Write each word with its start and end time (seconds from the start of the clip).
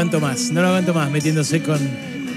aguanto 0.00 0.20
más, 0.20 0.50
no 0.50 0.62
lo 0.62 0.68
aguanto 0.68 0.94
más 0.94 1.10
metiéndose 1.10 1.62
con, 1.62 1.78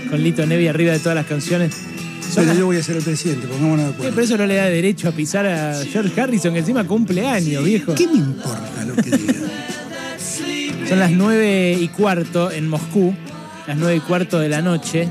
con 0.09 0.21
Lito 0.21 0.45
Nevi 0.45 0.67
arriba 0.67 0.91
de 0.91 0.99
todas 0.99 1.15
las 1.15 1.25
canciones. 1.25 1.73
Son 2.21 2.35
Pero 2.35 2.47
las- 2.47 2.57
yo 2.57 2.65
voy 2.65 2.77
a 2.77 2.83
ser 2.83 2.97
el 2.97 3.03
presidente, 3.03 3.47
pongámonos 3.47 3.85
de 3.85 3.91
acuerdo. 3.93 4.11
pero 4.15 4.25
eso 4.25 4.37
no 4.37 4.45
le 4.45 4.55
da 4.55 4.65
derecho 4.65 5.07
a 5.07 5.11
pisar 5.13 5.45
a 5.45 5.81
George 5.85 6.19
Harrison, 6.19 6.51
que 6.53 6.59
encima 6.59 6.83
cumple 6.85 7.25
años, 7.27 7.63
viejo. 7.63 7.95
¿Qué 7.95 8.07
me 8.07 8.15
importa 8.17 8.83
lo 8.85 8.95
que 8.95 9.11
diga? 9.11 9.33
Son 10.89 10.99
las 10.99 11.11
nueve 11.11 11.77
y 11.79 11.87
cuarto 11.87 12.51
en 12.51 12.67
Moscú, 12.67 13.15
las 13.67 13.77
nueve 13.77 13.95
y 13.95 13.99
cuarto 14.01 14.39
de 14.39 14.49
la 14.49 14.61
noche. 14.61 15.07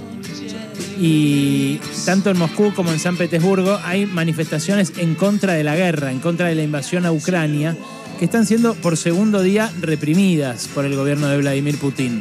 Y 1.01 1.81
tanto 2.05 2.31
en 2.31 2.39
Moscú 2.39 2.73
como 2.75 2.93
en 2.93 2.99
San 2.99 3.17
Petersburgo 3.17 3.79
hay 3.85 4.05
manifestaciones 4.07 4.93
en 4.99 5.15
contra 5.15 5.55
de 5.55 5.65
la 5.65 5.75
guerra, 5.75 6.13
en 6.13 6.21
contra 6.21 6.49
de 6.49 6.55
la 6.55 6.63
invasión 6.63 7.07
a 7.07 7.13
Ucrania, 7.13 7.77
están 8.25 8.47
siendo 8.47 8.75
por 8.75 8.97
segundo 8.97 9.43
día 9.43 9.73
reprimidas 9.81 10.69
por 10.69 10.85
el 10.85 10.95
gobierno 10.95 11.29
de 11.29 11.39
Vladimir 11.39 11.77
Putin. 11.79 12.21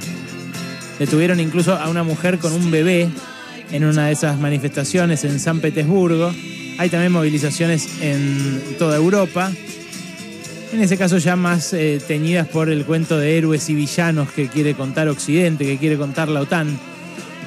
Detuvieron 0.98 1.40
incluso 1.40 1.76
a 1.76 1.90
una 1.90 2.04
mujer 2.04 2.40
con 2.40 2.54
un 2.54 2.72
bebé 2.72 3.10
en 3.72 3.86
una 3.86 4.08
de 4.08 4.14
esas 4.14 4.40
manifestaciones 4.40 5.24
en 5.24 5.40
San 5.40 5.60
Petersburgo. 5.60 6.34
Hay 6.78 6.90
también 6.90 7.12
movilizaciones 7.12 8.02
en 8.02 8.62
toda 8.80 8.98
Europa. 8.98 9.52
En 10.74 10.82
ese 10.82 10.98
caso 10.98 11.18
ya 11.18 11.36
más 11.36 11.74
eh, 11.74 12.02
teñidas 12.08 12.48
por 12.48 12.70
el 12.70 12.86
cuento 12.86 13.20
de 13.20 13.38
héroes 13.38 13.70
y 13.70 13.76
villanos 13.76 14.32
que 14.32 14.48
quiere 14.48 14.74
contar 14.74 15.08
Occidente, 15.08 15.66
que 15.66 15.78
quiere 15.78 15.98
contar 15.98 16.30
la 16.30 16.42
OTAN. 16.42 16.80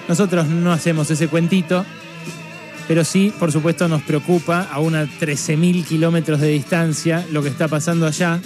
Nosotros 0.08 0.46
no 0.46 0.72
hacemos 0.72 1.10
ese 1.10 1.28
cuentito, 1.28 1.84
pero 2.86 3.04
sí, 3.04 3.32
por 3.38 3.50
supuesto, 3.52 3.88
nos 3.88 4.02
preocupa 4.02 4.68
a 4.70 4.80
una 4.80 5.04
13.000 5.04 5.84
kilómetros 5.84 6.40
de 6.40 6.48
distancia 6.48 7.26
lo 7.32 7.42
que 7.42 7.48
está 7.48 7.68
pasando 7.68 8.06
allá. 8.06 8.40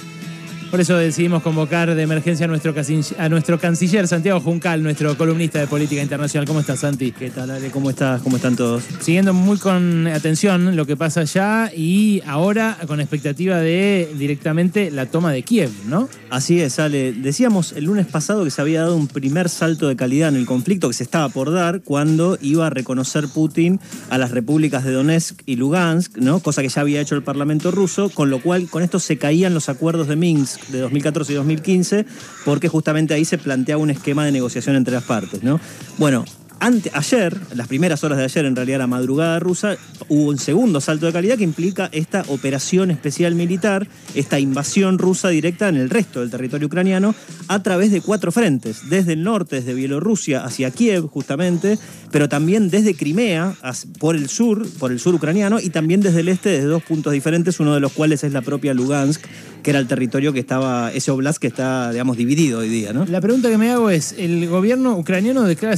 Por 0.70 0.82
eso 0.82 0.98
decidimos 0.98 1.42
convocar 1.42 1.94
de 1.94 2.02
emergencia 2.02 2.44
a 2.44 2.46
nuestro, 2.48 2.74
casi- 2.74 3.00
a 3.18 3.30
nuestro 3.30 3.58
canciller 3.58 4.06
Santiago 4.06 4.38
Juncal, 4.40 4.82
nuestro 4.82 5.16
columnista 5.16 5.58
de 5.58 5.66
política 5.66 6.02
internacional. 6.02 6.46
¿Cómo 6.46 6.60
estás, 6.60 6.80
Santi? 6.80 7.10
¿Qué 7.10 7.30
tal, 7.30 7.50
Ale? 7.50 7.70
¿Cómo 7.70 7.88
estás? 7.88 8.20
¿Cómo 8.20 8.36
están 8.36 8.54
todos? 8.54 8.84
Siguiendo 9.00 9.32
muy 9.32 9.56
con 9.56 10.06
atención 10.08 10.76
lo 10.76 10.84
que 10.84 10.94
pasa 10.94 11.20
allá 11.22 11.72
y 11.74 12.20
ahora 12.26 12.76
con 12.86 13.00
expectativa 13.00 13.56
de 13.56 14.10
directamente 14.18 14.90
la 14.90 15.06
toma 15.06 15.32
de 15.32 15.42
Kiev, 15.42 15.70
¿no? 15.88 16.06
Así 16.28 16.60
es, 16.60 16.78
Ale. 16.78 17.14
Decíamos 17.14 17.72
el 17.72 17.84
lunes 17.84 18.06
pasado 18.06 18.44
que 18.44 18.50
se 18.50 18.60
había 18.60 18.82
dado 18.82 18.94
un 18.94 19.08
primer 19.08 19.48
salto 19.48 19.88
de 19.88 19.96
calidad 19.96 20.28
en 20.28 20.36
el 20.36 20.44
conflicto 20.44 20.88
que 20.88 20.94
se 20.94 21.02
estaba 21.02 21.30
por 21.30 21.50
dar 21.50 21.80
cuando 21.80 22.36
iba 22.42 22.66
a 22.66 22.70
reconocer 22.70 23.26
Putin 23.28 23.80
a 24.10 24.18
las 24.18 24.32
repúblicas 24.32 24.84
de 24.84 24.92
Donetsk 24.92 25.40
y 25.46 25.56
Lugansk, 25.56 26.18
¿no? 26.18 26.40
Cosa 26.40 26.60
que 26.60 26.68
ya 26.68 26.82
había 26.82 27.00
hecho 27.00 27.14
el 27.14 27.22
Parlamento 27.22 27.70
ruso, 27.70 28.10
con 28.10 28.28
lo 28.28 28.42
cual 28.42 28.68
con 28.68 28.82
esto 28.82 29.00
se 29.00 29.16
caían 29.16 29.54
los 29.54 29.70
acuerdos 29.70 30.08
de 30.08 30.16
Minsk 30.16 30.57
de 30.68 30.80
2014 30.80 31.32
y 31.32 31.36
2015, 31.36 32.06
porque 32.44 32.68
justamente 32.68 33.14
ahí 33.14 33.24
se 33.24 33.38
planteaba 33.38 33.82
un 33.82 33.90
esquema 33.90 34.24
de 34.24 34.32
negociación 34.32 34.76
entre 34.76 34.94
las 34.94 35.04
partes, 35.04 35.42
¿no? 35.42 35.60
Bueno, 35.98 36.24
ante, 36.60 36.90
ayer, 36.92 37.36
las 37.54 37.68
primeras 37.68 38.02
horas 38.04 38.18
de 38.18 38.24
ayer, 38.24 38.44
en 38.44 38.56
realidad 38.56 38.78
la 38.78 38.86
madrugada 38.86 39.38
rusa, 39.38 39.76
hubo 40.08 40.28
un 40.28 40.38
segundo 40.38 40.80
salto 40.80 41.06
de 41.06 41.12
calidad 41.12 41.36
que 41.38 41.44
implica 41.44 41.88
esta 41.92 42.24
operación 42.28 42.90
especial 42.90 43.34
militar, 43.34 43.86
esta 44.14 44.40
invasión 44.40 44.98
rusa 44.98 45.28
directa 45.28 45.68
en 45.68 45.76
el 45.76 45.90
resto 45.90 46.20
del 46.20 46.30
territorio 46.30 46.66
ucraniano, 46.66 47.14
a 47.48 47.62
través 47.62 47.92
de 47.92 48.00
cuatro 48.00 48.32
frentes, 48.32 48.88
desde 48.90 49.12
el 49.12 49.22
norte, 49.22 49.56
desde 49.56 49.74
Bielorrusia 49.74 50.44
hacia 50.44 50.70
Kiev, 50.70 51.06
justamente, 51.08 51.78
pero 52.10 52.28
también 52.28 52.70
desde 52.70 52.94
Crimea, 52.94 53.54
por 53.98 54.16
el 54.16 54.28
sur, 54.28 54.68
por 54.78 54.92
el 54.92 55.00
sur 55.00 55.14
ucraniano, 55.14 55.60
y 55.60 55.70
también 55.70 56.00
desde 56.00 56.20
el 56.20 56.28
este, 56.28 56.50
desde 56.50 56.66
dos 56.66 56.82
puntos 56.82 57.12
diferentes, 57.12 57.60
uno 57.60 57.74
de 57.74 57.80
los 57.80 57.92
cuales 57.92 58.24
es 58.24 58.32
la 58.32 58.42
propia 58.42 58.74
Lugansk, 58.74 59.24
que 59.62 59.70
era 59.70 59.78
el 59.78 59.86
territorio 59.86 60.32
que 60.32 60.40
estaba, 60.40 60.92
ese 60.92 61.10
oblast 61.10 61.38
que 61.38 61.46
está, 61.46 61.90
digamos, 61.92 62.16
dividido 62.16 62.60
hoy 62.60 62.68
día, 62.68 62.92
¿no? 62.92 63.04
La 63.06 63.20
pregunta 63.20 63.48
que 63.48 63.58
me 63.58 63.70
hago 63.70 63.90
es, 63.90 64.14
el 64.16 64.48
gobierno 64.48 64.96
ucraniano 64.96 65.42
declara 65.42 65.76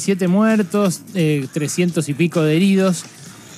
137 0.00 0.28
muertos, 0.28 1.02
eh, 1.14 1.46
300 1.52 2.08
y 2.08 2.14
pico 2.14 2.42
de 2.42 2.56
heridos. 2.56 3.04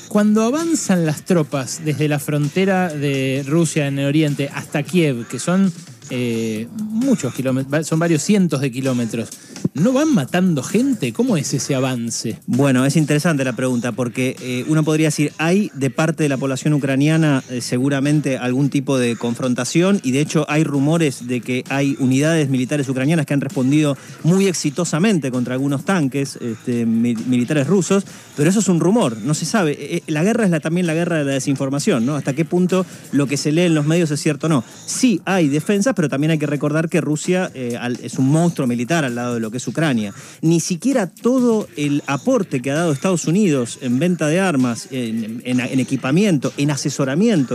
Cuando 0.08 0.42
avanzan 0.42 1.06
las 1.06 1.24
tropas 1.24 1.80
desde 1.84 2.08
la 2.08 2.18
frontera 2.18 2.88
de 2.88 3.44
Rusia 3.46 3.86
en 3.86 3.98
el 3.98 4.06
oriente 4.06 4.50
hasta 4.52 4.82
Kiev, 4.82 5.26
que 5.26 5.38
son 5.38 5.72
eh, 6.14 6.68
muchos 6.78 7.32
kilómetros, 7.34 7.86
son 7.86 7.98
varios 7.98 8.22
cientos 8.22 8.60
de 8.60 8.70
kilómetros, 8.70 9.30
¿no 9.72 9.94
van 9.94 10.12
matando 10.12 10.62
gente? 10.62 11.14
¿Cómo 11.14 11.38
es 11.38 11.54
ese 11.54 11.74
avance? 11.74 12.38
Bueno, 12.46 12.84
es 12.84 12.96
interesante 12.96 13.44
la 13.44 13.54
pregunta 13.54 13.92
porque 13.92 14.36
eh, 14.42 14.66
uno 14.68 14.84
podría 14.84 15.06
decir, 15.06 15.32
hay 15.38 15.70
de 15.72 15.88
parte 15.88 16.22
de 16.24 16.28
la 16.28 16.36
población 16.36 16.74
ucraniana 16.74 17.42
eh, 17.48 17.62
seguramente 17.62 18.36
algún 18.36 18.68
tipo 18.68 18.98
de 18.98 19.16
confrontación 19.16 20.00
y 20.02 20.10
de 20.12 20.20
hecho 20.20 20.44
hay 20.50 20.64
rumores 20.64 21.26
de 21.26 21.40
que 21.40 21.64
hay 21.70 21.96
unidades 21.98 22.50
militares 22.50 22.86
ucranianas 22.90 23.24
que 23.24 23.32
han 23.32 23.40
respondido 23.40 23.96
muy 24.22 24.48
exitosamente 24.48 25.30
contra 25.30 25.54
algunos 25.54 25.86
tanques 25.86 26.36
este, 26.42 26.84
mi- 26.84 27.14
militares 27.14 27.66
rusos, 27.66 28.04
pero 28.36 28.50
eso 28.50 28.60
es 28.60 28.68
un 28.68 28.80
rumor, 28.80 29.16
no 29.24 29.32
se 29.32 29.46
sabe. 29.46 30.02
La 30.08 30.22
guerra 30.22 30.44
es 30.44 30.62
también 30.62 30.86
la 30.86 30.92
guerra 30.92 31.16
de 31.16 31.24
la 31.24 31.32
desinformación, 31.32 32.04
¿no? 32.04 32.16
Hasta 32.16 32.34
qué 32.34 32.44
punto 32.44 32.84
lo 33.12 33.26
que 33.26 33.38
se 33.38 33.50
lee 33.52 33.62
en 33.62 33.74
los 33.74 33.86
medios 33.86 34.10
es 34.10 34.20
cierto 34.20 34.48
o 34.48 34.50
no. 34.50 34.62
Sí 34.84 35.22
hay 35.24 35.48
defensas, 35.48 35.94
pero 35.96 36.01
también 36.08 36.32
hay 36.32 36.38
que 36.38 36.46
recordar 36.46 36.88
que 36.88 37.00
Rusia 37.00 37.50
eh, 37.54 37.78
es 38.02 38.18
un 38.18 38.28
monstruo 38.28 38.66
militar 38.66 39.04
al 39.04 39.14
lado 39.14 39.34
de 39.34 39.40
lo 39.40 39.50
que 39.50 39.58
es 39.58 39.68
Ucrania. 39.68 40.12
Ni 40.40 40.60
siquiera 40.60 41.06
todo 41.06 41.68
el 41.76 42.02
aporte 42.06 42.60
que 42.60 42.70
ha 42.70 42.74
dado 42.74 42.92
Estados 42.92 43.26
Unidos 43.26 43.78
en 43.82 43.98
venta 43.98 44.26
de 44.26 44.40
armas, 44.40 44.88
en 44.90 45.80
equipamiento, 45.80 46.52
en 46.56 46.70
asesoramiento 46.70 47.12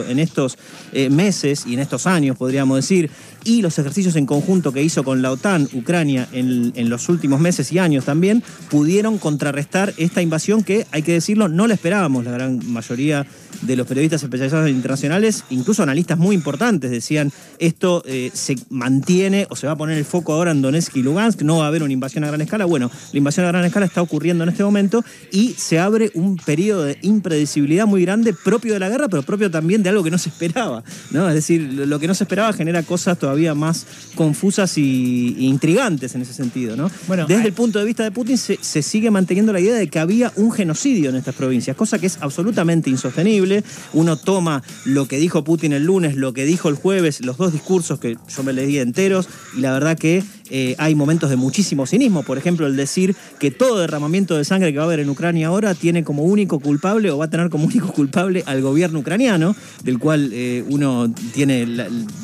en 0.07 0.19
estos 0.19 0.57
eh, 0.93 1.09
meses 1.09 1.65
y 1.65 1.73
en 1.73 1.79
estos 1.79 2.07
años, 2.07 2.37
podríamos 2.37 2.77
decir, 2.77 3.09
y 3.47 3.61
los 3.61 3.79
ejercicios 3.79 4.17
en 4.17 4.25
conjunto 4.25 4.73
que 4.73 4.83
hizo 4.83 5.05
con 5.05 5.21
la 5.21 5.31
OTAN, 5.31 5.69
Ucrania, 5.71 6.27
en, 6.33 6.73
en 6.75 6.89
los 6.89 7.07
últimos 7.07 7.39
meses 7.39 7.71
y 7.71 7.79
años 7.79 8.03
también, 8.03 8.43
pudieron 8.69 9.17
contrarrestar 9.17 9.93
esta 9.95 10.21
invasión 10.21 10.63
que, 10.63 10.85
hay 10.91 11.01
que 11.01 11.13
decirlo, 11.13 11.47
no 11.47 11.65
la 11.65 11.75
esperábamos 11.75 12.25
la 12.25 12.31
gran 12.31 12.59
mayoría 12.69 13.25
de 13.61 13.75
los 13.75 13.87
periodistas 13.87 14.21
especializados 14.21 14.69
internacionales, 14.69 15.45
incluso 15.49 15.81
analistas 15.81 16.17
muy 16.17 16.35
importantes, 16.35 16.91
decían 16.91 17.31
esto 17.59 18.03
eh, 18.05 18.29
se 18.33 18.55
mantiene 18.69 19.47
o 19.49 19.55
se 19.55 19.65
va 19.65 19.73
a 19.73 19.77
poner 19.77 19.97
el 19.97 20.05
foco 20.05 20.33
ahora 20.33 20.51
en 20.51 20.61
Donetsk 20.61 20.95
y 20.97 21.03
Lugansk, 21.03 21.41
no 21.41 21.59
va 21.59 21.65
a 21.65 21.67
haber 21.67 21.83
una 21.83 21.93
invasión 21.93 22.23
a 22.23 22.27
gran 22.27 22.41
escala. 22.41 22.65
Bueno, 22.65 22.91
la 23.11 23.17
invasión 23.17 23.45
a 23.45 23.49
gran 23.49 23.65
escala 23.65 23.85
está 23.85 24.01
ocurriendo 24.01 24.43
en 24.43 24.49
este 24.49 24.63
momento 24.63 25.03
y 25.31 25.53
se 25.57 25.79
abre 25.79 26.11
un 26.13 26.35
periodo 26.37 26.83
de 26.83 26.97
impredecibilidad 27.01 27.87
muy 27.87 28.03
grande 28.03 28.33
propio 28.33 28.73
de 28.73 28.79
la 28.79 28.89
guerra, 28.89 29.07
pero 29.07 29.23
propio 29.23 29.49
también 29.49 29.83
de 29.83 29.89
algo 29.89 30.03
que 30.03 30.11
no 30.11 30.17
se 30.17 30.29
esperaba. 30.29 30.83
¿no? 31.11 31.27
Es 31.27 31.35
decir, 31.35 31.61
lo 31.61 31.99
que 31.99 32.07
no 32.07 32.13
se 32.13 32.25
esperaba 32.25 32.53
genera 32.53 32.83
cosas 32.83 33.17
todavía 33.17 33.36
más 33.55 33.85
confusas 34.15 34.77
y, 34.77 35.35
y 35.37 35.45
intrigantes 35.47 36.15
en 36.15 36.21
ese 36.21 36.33
sentido. 36.33 36.75
¿no? 36.75 36.89
Bueno, 37.07 37.25
Desde 37.27 37.41
hay- 37.41 37.47
el 37.47 37.53
punto 37.53 37.79
de 37.79 37.85
vista 37.85 38.03
de 38.03 38.11
Putin 38.11 38.37
se, 38.37 38.57
se 38.61 38.81
sigue 38.81 39.11
manteniendo 39.11 39.53
la 39.53 39.59
idea 39.59 39.75
de 39.75 39.87
que 39.87 39.99
había 39.99 40.31
un 40.35 40.51
genocidio 40.51 41.09
en 41.09 41.15
estas 41.15 41.35
provincias, 41.35 41.75
cosa 41.77 41.99
que 41.99 42.07
es 42.07 42.17
absolutamente 42.21 42.89
insostenible. 42.89 43.63
Uno 43.93 44.17
toma 44.17 44.63
lo 44.85 45.07
que 45.07 45.17
dijo 45.17 45.43
Putin 45.43 45.73
el 45.73 45.83
lunes, 45.85 46.15
lo 46.15 46.33
que 46.33 46.45
dijo 46.45 46.69
el 46.69 46.75
jueves, 46.75 47.23
los 47.23 47.37
dos 47.37 47.53
discursos 47.53 47.99
que 47.99 48.17
yo 48.35 48.43
me 48.43 48.53
leí 48.53 48.79
enteros, 48.79 49.27
y 49.57 49.61
la 49.61 49.73
verdad 49.73 49.97
que 49.97 50.23
eh, 50.49 50.75
hay 50.77 50.95
momentos 50.95 51.29
de 51.29 51.35
muchísimo 51.35 51.85
cinismo. 51.85 52.23
Por 52.23 52.37
ejemplo, 52.37 52.67
el 52.67 52.75
decir 52.75 53.15
que 53.39 53.51
todo 53.51 53.79
derramamiento 53.79 54.37
de 54.37 54.45
sangre 54.45 54.71
que 54.71 54.77
va 54.77 54.83
a 54.83 54.87
haber 54.87 54.99
en 54.99 55.09
Ucrania 55.09 55.47
ahora 55.47 55.73
tiene 55.75 56.03
como 56.03 56.23
único 56.23 56.59
culpable 56.59 57.11
o 57.11 57.17
va 57.17 57.25
a 57.25 57.29
tener 57.29 57.49
como 57.49 57.65
único 57.65 57.91
culpable 57.91 58.43
al 58.45 58.61
gobierno 58.61 58.99
ucraniano, 58.99 59.55
del 59.83 59.99
cual 59.99 60.31
eh, 60.33 60.63
uno 60.67 61.13
tiene 61.33 61.67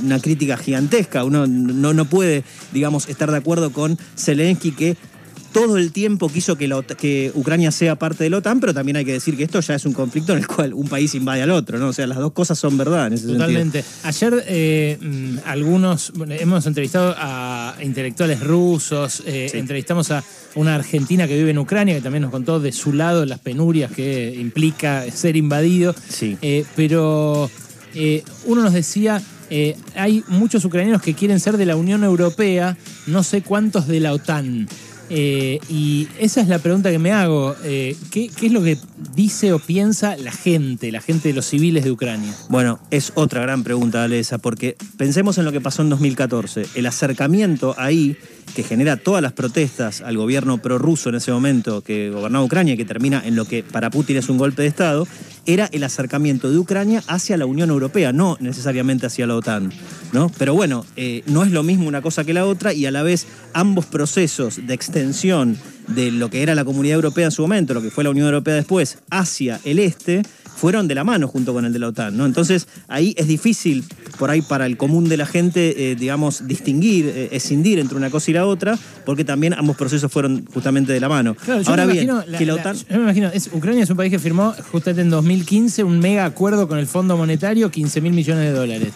una 0.03 0.19
crítica 0.19 0.57
gigantesca. 0.57 1.23
Uno 1.23 1.47
no, 1.47 1.93
no 1.93 2.05
puede, 2.05 2.43
digamos, 2.71 3.09
estar 3.09 3.31
de 3.31 3.37
acuerdo 3.37 3.71
con 3.71 3.97
Zelensky 4.15 4.71
que 4.71 4.97
todo 5.53 5.77
el 5.77 5.91
tiempo 5.91 6.27
quiso 6.27 6.57
que, 6.57 7.31
Ucrania 7.35 7.71
sea 7.71 7.95
parte 7.95 8.23
de 8.23 8.29
la 8.31 8.37
OTAN, 8.37 8.59
pero 8.59 8.73
también 8.73 8.97
hay 8.97 9.05
que 9.05 9.13
decir 9.13 9.37
que 9.37 9.43
esto 9.43 9.59
ya 9.59 9.75
es 9.75 9.85
un 9.85 9.93
conflicto 9.93 10.33
en 10.33 10.39
el 10.39 10.47
cual 10.47 10.73
un 10.73 10.87
país 10.87 11.13
invade 11.15 11.43
al 11.43 11.51
otro, 11.51 11.77
¿no? 11.77 11.89
O 11.89 11.93
sea, 11.93 12.07
las 12.07 12.17
dos 12.17 12.33
cosas 12.33 12.57
son 12.57 12.75
verdad 12.77 13.07
en 13.07 13.13
ese 13.13 13.25
sentido. 13.25 13.45
Totalmente. 13.45 13.85
Ayer 14.03 14.43
eh, 14.47 14.97
mm, 14.99 15.37
algunos, 15.45 16.11
hemos 16.27 16.65
entrevistado 16.65 17.13
a 17.17 17.52
intelectuales 17.81 18.39
rusos, 18.41 19.23
eh, 19.25 19.47
Sí. 19.51 19.57
entrevistamos 19.57 20.11
a 20.11 20.23
una 20.55 20.75
argentina 20.75 21.27
que 21.27 21.35
vive 21.37 21.51
en 21.51 21.57
Ucrania, 21.57 21.95
que 21.95 22.01
también 22.01 22.21
nos 22.23 22.31
contó 22.31 22.59
de 22.59 22.71
su 22.71 22.93
lado 22.93 23.25
las 23.25 23.39
penurias 23.39 23.91
que 23.91 24.35
implica 24.39 25.03
ser 25.11 25.35
invadido. 25.35 25.95
Sí. 26.09 26.37
Eh, 26.41 26.65
pero 26.75 27.49
eh, 27.95 28.23
uno 28.45 28.61
nos 28.63 28.73
decía, 28.73 29.21
eh, 29.49 29.75
hay 29.95 30.23
muchos 30.27 30.63
ucranianos 30.65 31.01
que 31.01 31.13
quieren 31.13 31.39
ser 31.39 31.57
de 31.57 31.65
la 31.65 31.75
Unión 31.75 32.03
Europea, 32.03 32.77
no 33.07 33.23
sé 33.23 33.41
cuántos 33.41 33.87
de 33.87 33.99
la 33.99 34.13
OTAN. 34.13 34.67
Eh, 35.15 35.59
y 35.69 36.07
esa 36.17 36.41
es 36.41 36.47
la 36.47 36.57
pregunta 36.57 36.89
que 36.89 36.97
me 36.97 37.11
hago. 37.11 37.55
Eh, 37.63 37.95
¿qué, 38.09 38.29
qué 38.35 38.47
es 38.47 38.51
lo 38.51 38.63
que 38.63 38.79
dice 39.15 39.53
o 39.53 39.59
piensa 39.59 40.17
la 40.17 40.31
gente, 40.31 40.91
la 40.91 41.01
gente 41.01 41.27
de 41.29 41.35
los 41.35 41.45
civiles 41.45 41.83
de 41.83 41.91
Ucrania? 41.91 42.33
Bueno, 42.49 42.79
es 42.89 43.11
otra 43.13 43.41
gran 43.41 43.63
pregunta, 43.63 44.03
Alesa, 44.03 44.39
porque 44.39 44.75
pensemos 44.97 45.37
en 45.37 45.45
lo 45.45 45.51
que 45.51 45.61
pasó 45.61 45.83
en 45.83 45.89
2014. 45.89 46.65
El 46.73 46.87
acercamiento 46.87 47.75
ahí, 47.77 48.17
que 48.55 48.63
genera 48.63 48.97
todas 48.97 49.21
las 49.21 49.33
protestas 49.33 50.01
al 50.01 50.17
gobierno 50.17 50.59
prorruso 50.59 51.09
en 51.09 51.15
ese 51.15 51.31
momento 51.31 51.81
que 51.81 52.09
gobernaba 52.09 52.45
Ucrania 52.45 52.73
y 52.73 52.77
que 52.77 52.85
termina 52.85 53.21
en 53.25 53.35
lo 53.35 53.45
que 53.45 53.63
para 53.63 53.89
Putin 53.89 54.17
es 54.17 54.29
un 54.29 54.37
golpe 54.37 54.61
de 54.61 54.67
Estado, 54.67 55.07
era 55.45 55.67
el 55.71 55.83
acercamiento 55.83 56.49
de 56.49 56.57
Ucrania 56.57 57.03
hacia 57.07 57.37
la 57.37 57.45
Unión 57.45 57.69
Europea, 57.69 58.13
no 58.13 58.37
necesariamente 58.39 59.07
hacia 59.07 59.27
la 59.27 59.35
OTAN. 59.35 59.71
¿no? 60.11 60.31
Pero 60.37 60.53
bueno, 60.53 60.85
eh, 60.95 61.23
no 61.25 61.43
es 61.43 61.51
lo 61.51 61.63
mismo 61.63 61.87
una 61.87 62.01
cosa 62.01 62.23
que 62.23 62.33
la 62.33 62.45
otra 62.45 62.73
y 62.73 62.85
a 62.85 62.91
la 62.91 63.03
vez 63.03 63.27
ambos 63.53 63.85
procesos 63.85 64.65
de 64.65 64.73
extensión 64.73 65.57
de 65.87 66.11
lo 66.11 66.29
que 66.29 66.41
era 66.43 66.55
la 66.55 66.65
Comunidad 66.65 66.95
Europea 66.95 67.25
en 67.25 67.31
su 67.31 67.41
momento, 67.41 67.73
lo 67.73 67.81
que 67.81 67.89
fue 67.91 68.03
la 68.03 68.09
Unión 68.09 68.25
Europea 68.27 68.55
después, 68.55 68.97
hacia 69.09 69.59
el 69.65 69.79
este, 69.79 70.23
fueron 70.55 70.87
de 70.87 70.95
la 70.95 71.03
mano 71.03 71.27
junto 71.27 71.51
con 71.53 71.65
el 71.65 71.73
de 71.73 71.79
la 71.79 71.87
OTAN. 71.89 72.15
¿no? 72.15 72.25
Entonces 72.25 72.67
ahí 72.87 73.13
es 73.17 73.27
difícil 73.27 73.83
por 74.19 74.29
ahí 74.29 74.41
para 74.41 74.65
el 74.65 74.77
común 74.77 75.09
de 75.09 75.17
la 75.17 75.25
gente, 75.25 75.91
eh, 75.91 75.95
digamos, 75.95 76.47
distinguir, 76.47 77.07
eh, 77.07 77.29
escindir 77.31 77.79
entre 77.79 77.97
una 77.97 78.09
cosa 78.09 78.31
y 78.31 78.35
la 78.35 78.45
otra, 78.45 78.77
porque 79.05 79.25
también 79.25 79.53
ambos 79.53 79.75
procesos 79.75 80.11
fueron 80.11 80.45
justamente 80.53 80.93
de 80.93 80.99
la 80.99 81.09
mano. 81.09 81.35
Claro, 81.35 81.61
Ahora 81.65 81.85
bien, 81.85 82.07
la- 82.07 82.37
que 82.37 82.45
la 82.45 82.53
la- 82.53 82.61
OTAN... 82.61 82.75
yo 82.77 82.97
me 82.97 83.03
imagino, 83.03 83.29
es- 83.33 83.49
Ucrania 83.51 83.83
es 83.83 83.89
un 83.89 83.97
país 83.97 84.11
que 84.11 84.19
firmó 84.19 84.53
justamente 84.71 85.01
en 85.01 85.09
2015 85.09 85.83
un 85.83 85.99
mega 85.99 86.23
acuerdo 86.25 86.67
con 86.67 86.77
el 86.77 86.87
Fondo 86.87 87.17
Monetario, 87.17 87.69
15 87.71 87.99
mil 88.01 88.13
millones 88.13 88.45
de 88.45 88.51
dólares. 88.51 88.89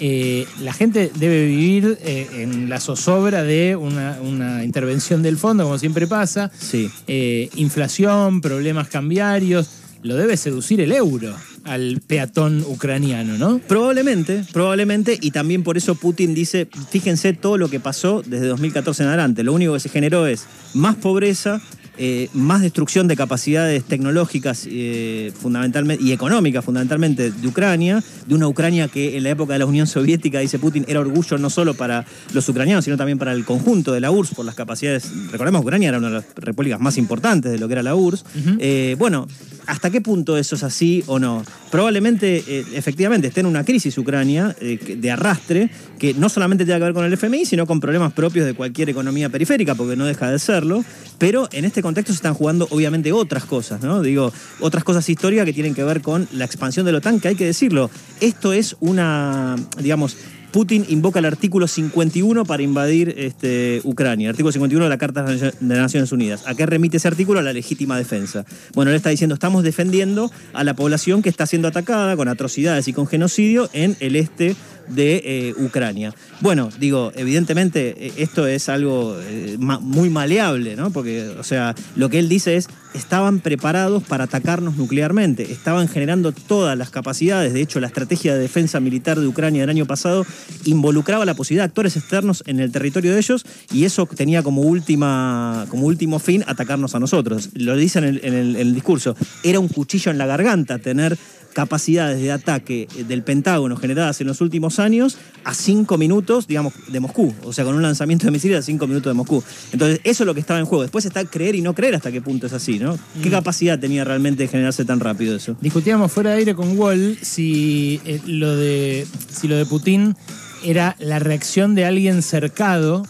Eh, 0.00 0.46
la 0.60 0.72
gente 0.72 1.10
debe 1.18 1.46
vivir 1.46 1.98
eh, 2.02 2.28
en 2.34 2.68
la 2.68 2.80
zozobra 2.80 3.42
de 3.42 3.76
una, 3.76 4.18
una 4.20 4.64
intervención 4.64 5.22
del 5.22 5.38
fondo, 5.38 5.64
como 5.64 5.78
siempre 5.78 6.06
pasa. 6.06 6.50
Sí. 6.58 6.90
Eh, 7.06 7.48
inflación, 7.56 8.40
problemas 8.40 8.88
cambiarios. 8.88 9.70
Lo 10.02 10.16
debe 10.16 10.36
seducir 10.36 10.80
el 10.80 10.92
euro 10.92 11.34
al 11.64 12.00
peatón 12.06 12.62
ucraniano, 12.66 13.36
¿no? 13.38 13.58
Probablemente, 13.58 14.44
probablemente, 14.52 15.18
y 15.20 15.32
también 15.32 15.64
por 15.64 15.76
eso 15.76 15.96
Putin 15.96 16.32
dice, 16.32 16.68
fíjense 16.90 17.32
todo 17.32 17.58
lo 17.58 17.68
que 17.68 17.80
pasó 17.80 18.22
desde 18.24 18.46
2014 18.46 19.02
en 19.02 19.08
adelante. 19.08 19.42
Lo 19.42 19.52
único 19.52 19.72
que 19.74 19.80
se 19.80 19.88
generó 19.88 20.26
es 20.26 20.46
más 20.74 20.94
pobreza, 20.96 21.60
eh, 21.98 22.28
más 22.34 22.62
destrucción 22.62 23.08
de 23.08 23.16
capacidades 23.16 23.84
tecnológicas 23.84 24.66
eh, 24.70 25.32
fundamentalmente 25.40 26.02
y 26.02 26.12
económicas 26.12 26.64
fundamentalmente 26.64 27.30
de 27.30 27.48
Ucrania, 27.48 28.02
de 28.26 28.34
una 28.34 28.48
Ucrania 28.48 28.88
que 28.88 29.16
en 29.16 29.22
la 29.22 29.30
época 29.30 29.54
de 29.54 29.60
la 29.60 29.66
Unión 29.66 29.86
Soviética, 29.86 30.40
dice 30.40 30.58
Putin, 30.58 30.84
era 30.88 31.00
orgullo 31.00 31.38
no 31.38 31.50
solo 31.50 31.74
para 31.74 32.04
los 32.32 32.48
ucranianos, 32.48 32.84
sino 32.84 32.96
también 32.96 33.18
para 33.18 33.32
el 33.32 33.44
conjunto 33.44 33.92
de 33.92 34.00
la 34.00 34.10
URSS 34.10 34.34
por 34.34 34.44
las 34.44 34.54
capacidades. 34.54 35.10
Recordemos 35.30 35.62
que 35.62 35.66
Ucrania 35.66 35.88
era 35.88 35.98
una 35.98 36.08
de 36.08 36.14
las 36.14 36.24
repúblicas 36.36 36.80
más 36.80 36.98
importantes 36.98 37.50
de 37.50 37.58
lo 37.58 37.66
que 37.68 37.72
era 37.72 37.82
la 37.82 37.94
URSS. 37.94 38.24
Eh, 38.58 38.96
bueno, 38.98 39.26
¿hasta 39.66 39.90
qué 39.90 40.00
punto 40.00 40.36
eso 40.36 40.56
es 40.56 40.62
así 40.62 41.02
o 41.06 41.18
no? 41.18 41.44
Probablemente, 41.70 42.42
eh, 42.46 42.64
efectivamente, 42.74 43.28
esté 43.28 43.40
en 43.40 43.46
una 43.46 43.64
crisis 43.64 43.96
Ucrania 43.98 44.54
eh, 44.60 44.96
de 44.98 45.10
arrastre 45.10 45.70
que 45.98 46.14
no 46.14 46.28
solamente 46.28 46.64
tiene 46.64 46.80
que 46.80 46.84
ver 46.84 46.94
con 46.94 47.04
el 47.04 47.12
FMI, 47.12 47.44
sino 47.44 47.66
con 47.66 47.80
problemas 47.80 48.12
propios 48.12 48.46
de 48.46 48.54
cualquier 48.54 48.90
economía 48.90 49.28
periférica, 49.28 49.74
porque 49.74 49.96
no 49.96 50.06
deja 50.06 50.30
de 50.30 50.38
serlo. 50.38 50.84
Pero 51.18 51.48
en 51.52 51.64
este 51.64 51.82
contexto 51.82 52.12
se 52.12 52.16
están 52.16 52.34
jugando, 52.34 52.68
obviamente, 52.70 53.12
otras 53.12 53.44
cosas, 53.44 53.82
¿no? 53.82 54.02
Digo, 54.02 54.32
otras 54.60 54.84
cosas 54.84 55.08
históricas 55.08 55.44
que 55.44 55.52
tienen 55.52 55.74
que 55.74 55.84
ver 55.84 56.02
con 56.02 56.28
la 56.32 56.44
expansión 56.44 56.86
de 56.86 56.92
la 56.92 56.98
OTAN, 56.98 57.20
que 57.20 57.28
hay 57.28 57.36
que 57.36 57.46
decirlo. 57.46 57.90
Esto 58.20 58.52
es 58.52 58.76
una, 58.80 59.56
digamos, 59.78 60.16
Putin 60.56 60.86
invoca 60.88 61.18
el 61.18 61.26
artículo 61.26 61.68
51 61.68 62.46
para 62.46 62.62
invadir 62.62 63.14
este, 63.18 63.82
Ucrania, 63.84 64.28
el 64.28 64.30
artículo 64.30 64.52
51 64.52 64.86
de 64.86 64.88
la 64.88 64.96
Carta 64.96 65.22
de 65.22 65.52
Naciones 65.60 66.12
Unidas. 66.12 66.44
¿A 66.46 66.54
qué 66.54 66.64
remite 66.64 66.96
ese 66.96 67.08
artículo? 67.08 67.40
A 67.40 67.42
la 67.42 67.52
legítima 67.52 67.98
defensa. 67.98 68.46
Bueno, 68.74 68.90
él 68.90 68.96
está 68.96 69.10
diciendo, 69.10 69.34
estamos 69.34 69.64
defendiendo 69.64 70.30
a 70.54 70.64
la 70.64 70.72
población 70.72 71.20
que 71.20 71.28
está 71.28 71.44
siendo 71.44 71.68
atacada 71.68 72.16
con 72.16 72.28
atrocidades 72.28 72.88
y 72.88 72.94
con 72.94 73.06
genocidio 73.06 73.68
en 73.74 73.98
el 74.00 74.16
este 74.16 74.56
de 74.88 75.22
eh, 75.24 75.54
Ucrania. 75.58 76.14
Bueno, 76.40 76.68
digo, 76.78 77.12
evidentemente 77.16 77.94
eh, 78.06 78.12
esto 78.18 78.46
es 78.46 78.68
algo 78.68 79.16
eh, 79.20 79.56
muy 79.58 80.10
maleable, 80.10 80.76
¿no? 80.76 80.90
Porque, 80.90 81.28
o 81.38 81.42
sea, 81.44 81.74
lo 81.96 82.08
que 82.08 82.18
él 82.18 82.28
dice 82.28 82.56
es, 82.56 82.68
estaban 82.94 83.40
preparados 83.40 84.02
para 84.04 84.24
atacarnos 84.24 84.76
nuclearmente, 84.76 85.52
estaban 85.52 85.86
generando 85.88 86.32
todas 86.32 86.78
las 86.78 86.88
capacidades, 86.90 87.52
de 87.52 87.60
hecho 87.60 87.78
la 87.80 87.88
estrategia 87.88 88.34
de 88.34 88.40
defensa 88.40 88.80
militar 88.80 89.20
de 89.20 89.26
Ucrania 89.26 89.62
del 89.62 89.70
año 89.70 89.84
pasado 89.86 90.24
involucraba 90.64 91.24
la 91.26 91.34
posibilidad 91.34 91.64
de 91.64 91.68
actores 91.68 91.96
externos 91.96 92.42
en 92.46 92.60
el 92.60 92.72
territorio 92.72 93.12
de 93.12 93.18
ellos 93.18 93.44
y 93.72 93.84
eso 93.84 94.06
tenía 94.06 94.42
como, 94.42 94.62
última, 94.62 95.66
como 95.68 95.86
último 95.86 96.18
fin 96.18 96.42
atacarnos 96.46 96.94
a 96.94 97.00
nosotros. 97.00 97.50
Lo 97.54 97.76
dice 97.76 97.98
en 97.98 98.04
el, 98.04 98.20
en 98.22 98.34
el- 98.34 98.56
en 98.56 98.68
el 98.68 98.74
discurso, 98.74 99.14
era 99.44 99.60
un 99.60 99.68
cuchillo 99.68 100.10
en 100.10 100.18
la 100.18 100.26
garganta 100.26 100.78
tener 100.78 101.18
capacidades 101.56 102.20
de 102.20 102.30
ataque 102.30 102.86
eh, 102.98 103.04
del 103.04 103.22
Pentágono 103.22 103.78
generadas 103.78 104.20
en 104.20 104.26
los 104.26 104.42
últimos 104.42 104.78
años 104.78 105.16
a 105.42 105.54
cinco 105.54 105.96
minutos, 105.96 106.46
digamos, 106.46 106.74
de 106.88 107.00
Moscú. 107.00 107.34
O 107.44 107.52
sea, 107.54 107.64
con 107.64 107.74
un 107.74 107.80
lanzamiento 107.80 108.26
de 108.26 108.30
misiles 108.30 108.58
a 108.58 108.62
cinco 108.62 108.86
minutos 108.86 109.10
de 109.10 109.14
Moscú. 109.14 109.42
Entonces, 109.72 110.00
eso 110.04 110.22
es 110.22 110.26
lo 110.26 110.34
que 110.34 110.40
estaba 110.40 110.60
en 110.60 110.66
juego. 110.66 110.82
Después 110.82 111.06
está 111.06 111.24
creer 111.24 111.54
y 111.54 111.62
no 111.62 111.74
creer 111.74 111.94
hasta 111.94 112.12
qué 112.12 112.20
punto 112.20 112.46
es 112.46 112.52
así, 112.52 112.78
¿no? 112.78 112.98
¿Qué 113.22 113.30
capacidad 113.30 113.78
tenía 113.78 114.04
realmente 114.04 114.42
de 114.42 114.48
generarse 114.48 114.84
tan 114.84 115.00
rápido 115.00 115.34
eso? 115.34 115.56
Discutíamos 115.62 116.12
fuera 116.12 116.32
de 116.32 116.36
aire 116.36 116.54
con 116.54 116.78
Wall 116.78 117.16
si 117.22 118.02
eh, 118.04 118.20
lo 118.26 118.54
de 118.54 119.06
si 119.30 119.48
lo 119.48 119.56
de 119.56 119.64
Putin 119.64 120.14
era 120.62 120.94
la 120.98 121.20
reacción 121.20 121.74
de 121.74 121.86
alguien 121.86 122.20
cercado 122.20 123.06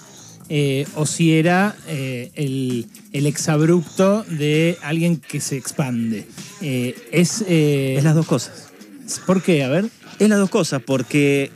eh, 0.49 0.87
o 0.95 1.07
si 1.07 1.33
era 1.33 1.75
eh, 1.89 2.31
el, 2.35 2.87
el 3.13 3.27
exabrupto 3.27 4.25
de 4.25 4.79
alguien 4.83 5.17
que 5.17 5.41
se 5.41 5.57
expande. 5.57 6.27
Eh, 6.61 6.95
es, 7.13 7.43
Es 7.43 8.05
las 8.05 8.15
dos 8.15 8.27
cosas. 8.27 8.69
¿Por 9.27 9.43
qué? 9.43 9.65
A 9.65 9.69
ver. 9.69 9.87
Es 10.19 10.29
las 10.29 10.39
dos 10.39 10.51
cosas, 10.51 10.83
porque 10.85 11.51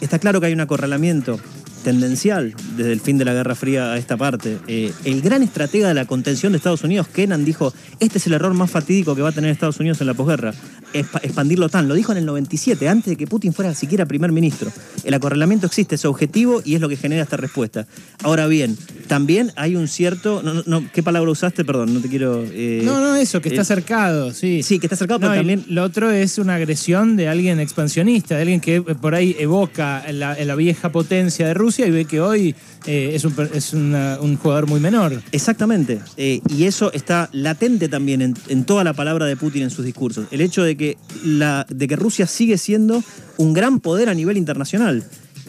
está 0.00 0.18
claro 0.18 0.40
que 0.40 0.46
hay 0.46 0.52
un 0.52 0.60
acorralamiento 0.60 1.40
tendencial 1.84 2.54
desde 2.76 2.92
el 2.92 3.00
fin 3.00 3.18
de 3.18 3.24
la 3.24 3.32
Guerra 3.34 3.54
Fría 3.54 3.92
a 3.92 3.98
esta 3.98 4.16
parte. 4.16 4.58
Eh, 4.66 4.92
el 5.04 5.20
gran 5.22 5.42
estratega 5.44 5.86
de 5.88 5.94
la 5.94 6.06
contención 6.06 6.50
de 6.52 6.58
Estados 6.58 6.82
Unidos, 6.82 7.06
Kennan, 7.06 7.44
dijo, 7.44 7.72
este 8.00 8.18
es 8.18 8.26
el 8.26 8.32
error 8.32 8.54
más 8.54 8.70
fatídico 8.70 9.14
que 9.14 9.22
va 9.22 9.28
a 9.28 9.32
tener 9.32 9.50
Estados 9.50 9.78
Unidos 9.78 10.00
en 10.00 10.08
la 10.08 10.14
posguerra, 10.14 10.52
expa- 10.92 11.20
expandir 11.22 11.58
la 11.60 11.66
OTAN. 11.66 11.86
Lo 11.86 11.94
dijo 11.94 12.10
en 12.12 12.18
el 12.18 12.26
97, 12.26 12.88
antes 12.88 13.10
de 13.10 13.16
que 13.16 13.26
Putin 13.26 13.52
fuera 13.52 13.72
siquiera 13.74 14.06
primer 14.06 14.32
ministro. 14.32 14.72
El 15.04 15.14
acorralamiento 15.14 15.66
existe, 15.66 15.94
es 15.94 16.04
objetivo 16.04 16.62
y 16.64 16.74
es 16.74 16.80
lo 16.80 16.88
que 16.88 16.96
genera 16.96 17.22
esta 17.22 17.36
respuesta. 17.36 17.86
Ahora 18.22 18.46
bien, 18.46 18.76
también 19.06 19.52
hay 19.56 19.76
un 19.76 19.86
cierto... 19.86 20.42
no, 20.42 20.54
no, 20.54 20.62
no, 20.66 20.84
¿Qué 20.92 21.02
palabra 21.02 21.30
usaste? 21.30 21.64
Perdón, 21.64 21.92
no 21.94 22.00
te 22.00 22.08
quiero... 22.08 22.42
eh, 22.50 22.80
No, 22.84 23.00
no, 23.00 23.14
eso, 23.16 23.40
que 23.42 23.50
está 23.50 23.62
eh, 23.62 23.64
cercado, 23.66 24.32
sí. 24.32 24.62
Sí, 24.62 24.78
que 24.78 24.86
está 24.86 24.96
cercado, 24.96 25.20
pero 25.20 25.32
No, 25.32 25.36
también... 25.38 25.64
Lo 25.68 25.82
otro 25.84 26.10
es 26.10 26.38
una 26.38 26.54
agresión 26.54 27.16
de 27.16 27.28
alguien 27.28 27.60
expansionista, 27.60 28.36
de 28.36 28.40
alguien 28.42 28.60
que 28.60 28.76
eh, 28.76 28.80
por 28.82 29.14
ahí 29.14 29.36
evoca 29.38 30.02
la, 30.12 30.34
la 30.42 30.54
vieja 30.54 30.90
potencia 30.90 31.46
de 31.46 31.52
Rusia 31.54 31.73
y 31.82 31.90
ve 31.90 32.04
que 32.04 32.20
hoy 32.20 32.54
eh, 32.86 33.12
es, 33.14 33.24
un, 33.24 33.34
es 33.52 33.72
una- 33.72 34.18
un 34.20 34.36
jugador 34.36 34.66
muy 34.68 34.80
menor. 34.80 35.20
Exactamente. 35.32 36.00
Eh, 36.16 36.40
y 36.48 36.64
eso 36.64 36.92
está 36.92 37.28
latente 37.32 37.88
también 37.88 38.22
en, 38.22 38.34
en 38.48 38.64
toda 38.64 38.84
la 38.84 38.92
palabra 38.92 39.26
de 39.26 39.36
Putin 39.36 39.62
en 39.64 39.70
sus 39.70 39.84
discursos. 39.84 40.26
El 40.30 40.40
hecho 40.40 40.62
de 40.62 40.76
que, 40.76 40.96
la, 41.24 41.66
de 41.68 41.88
que 41.88 41.96
Rusia 41.96 42.26
sigue 42.26 42.58
siendo 42.58 43.02
un 43.36 43.52
gran 43.52 43.80
poder 43.80 44.08
a 44.08 44.14
nivel 44.14 44.36
internacional. 44.36 45.04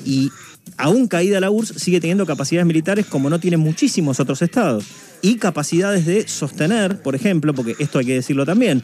Y 0.05 0.31
aún 0.77 1.07
caída 1.07 1.39
la 1.39 1.51
URSS, 1.51 1.81
sigue 1.81 1.99
teniendo 1.99 2.25
capacidades 2.25 2.65
militares 2.65 3.05
como 3.05 3.29
no 3.29 3.39
tienen 3.39 3.59
muchísimos 3.59 4.19
otros 4.19 4.41
estados. 4.41 4.85
Y 5.21 5.35
capacidades 5.35 6.05
de 6.05 6.27
sostener, 6.27 7.01
por 7.01 7.15
ejemplo, 7.15 7.53
porque 7.53 7.75
esto 7.79 7.99
hay 7.99 8.05
que 8.05 8.13
decirlo 8.13 8.45
también, 8.45 8.83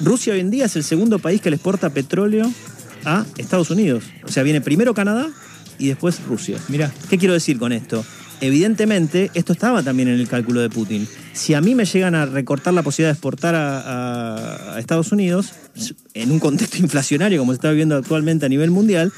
Rusia 0.00 0.32
hoy 0.32 0.40
en 0.40 0.50
día 0.50 0.64
es 0.66 0.76
el 0.76 0.84
segundo 0.84 1.18
país 1.18 1.40
que 1.40 1.50
le 1.50 1.56
exporta 1.56 1.90
petróleo 1.90 2.50
a 3.04 3.24
Estados 3.38 3.70
Unidos. 3.70 4.04
O 4.24 4.28
sea, 4.28 4.42
viene 4.42 4.60
primero 4.60 4.94
Canadá 4.94 5.28
y 5.80 5.88
después 5.88 6.20
Rusia. 6.28 6.58
Mirá. 6.68 6.92
¿Qué 7.08 7.18
quiero 7.18 7.34
decir 7.34 7.58
con 7.58 7.72
esto? 7.72 8.04
Evidentemente, 8.42 9.30
esto 9.34 9.52
estaba 9.52 9.82
también 9.82 10.08
en 10.08 10.14
el 10.18 10.26
cálculo 10.26 10.60
de 10.60 10.70
Putin. 10.70 11.06
Si 11.34 11.52
a 11.54 11.60
mí 11.60 11.74
me 11.74 11.84
llegan 11.84 12.14
a 12.14 12.24
recortar 12.26 12.72
la 12.72 12.82
posibilidad 12.82 13.10
de 13.10 13.12
exportar 13.14 13.54
a, 13.54 13.80
a- 13.80 14.74
a 14.76 14.78
Estados 14.80 15.12
Unidos, 15.12 15.52
en 16.14 16.30
un 16.32 16.38
contexto 16.40 16.78
inflacionario 16.80 17.38
como 17.40 17.52
se 17.52 17.56
está 17.56 17.70
viviendo 17.70 17.96
actualmente 17.96 18.46
a 18.46 18.48
nivel 18.48 18.70
mundial, 18.70 19.12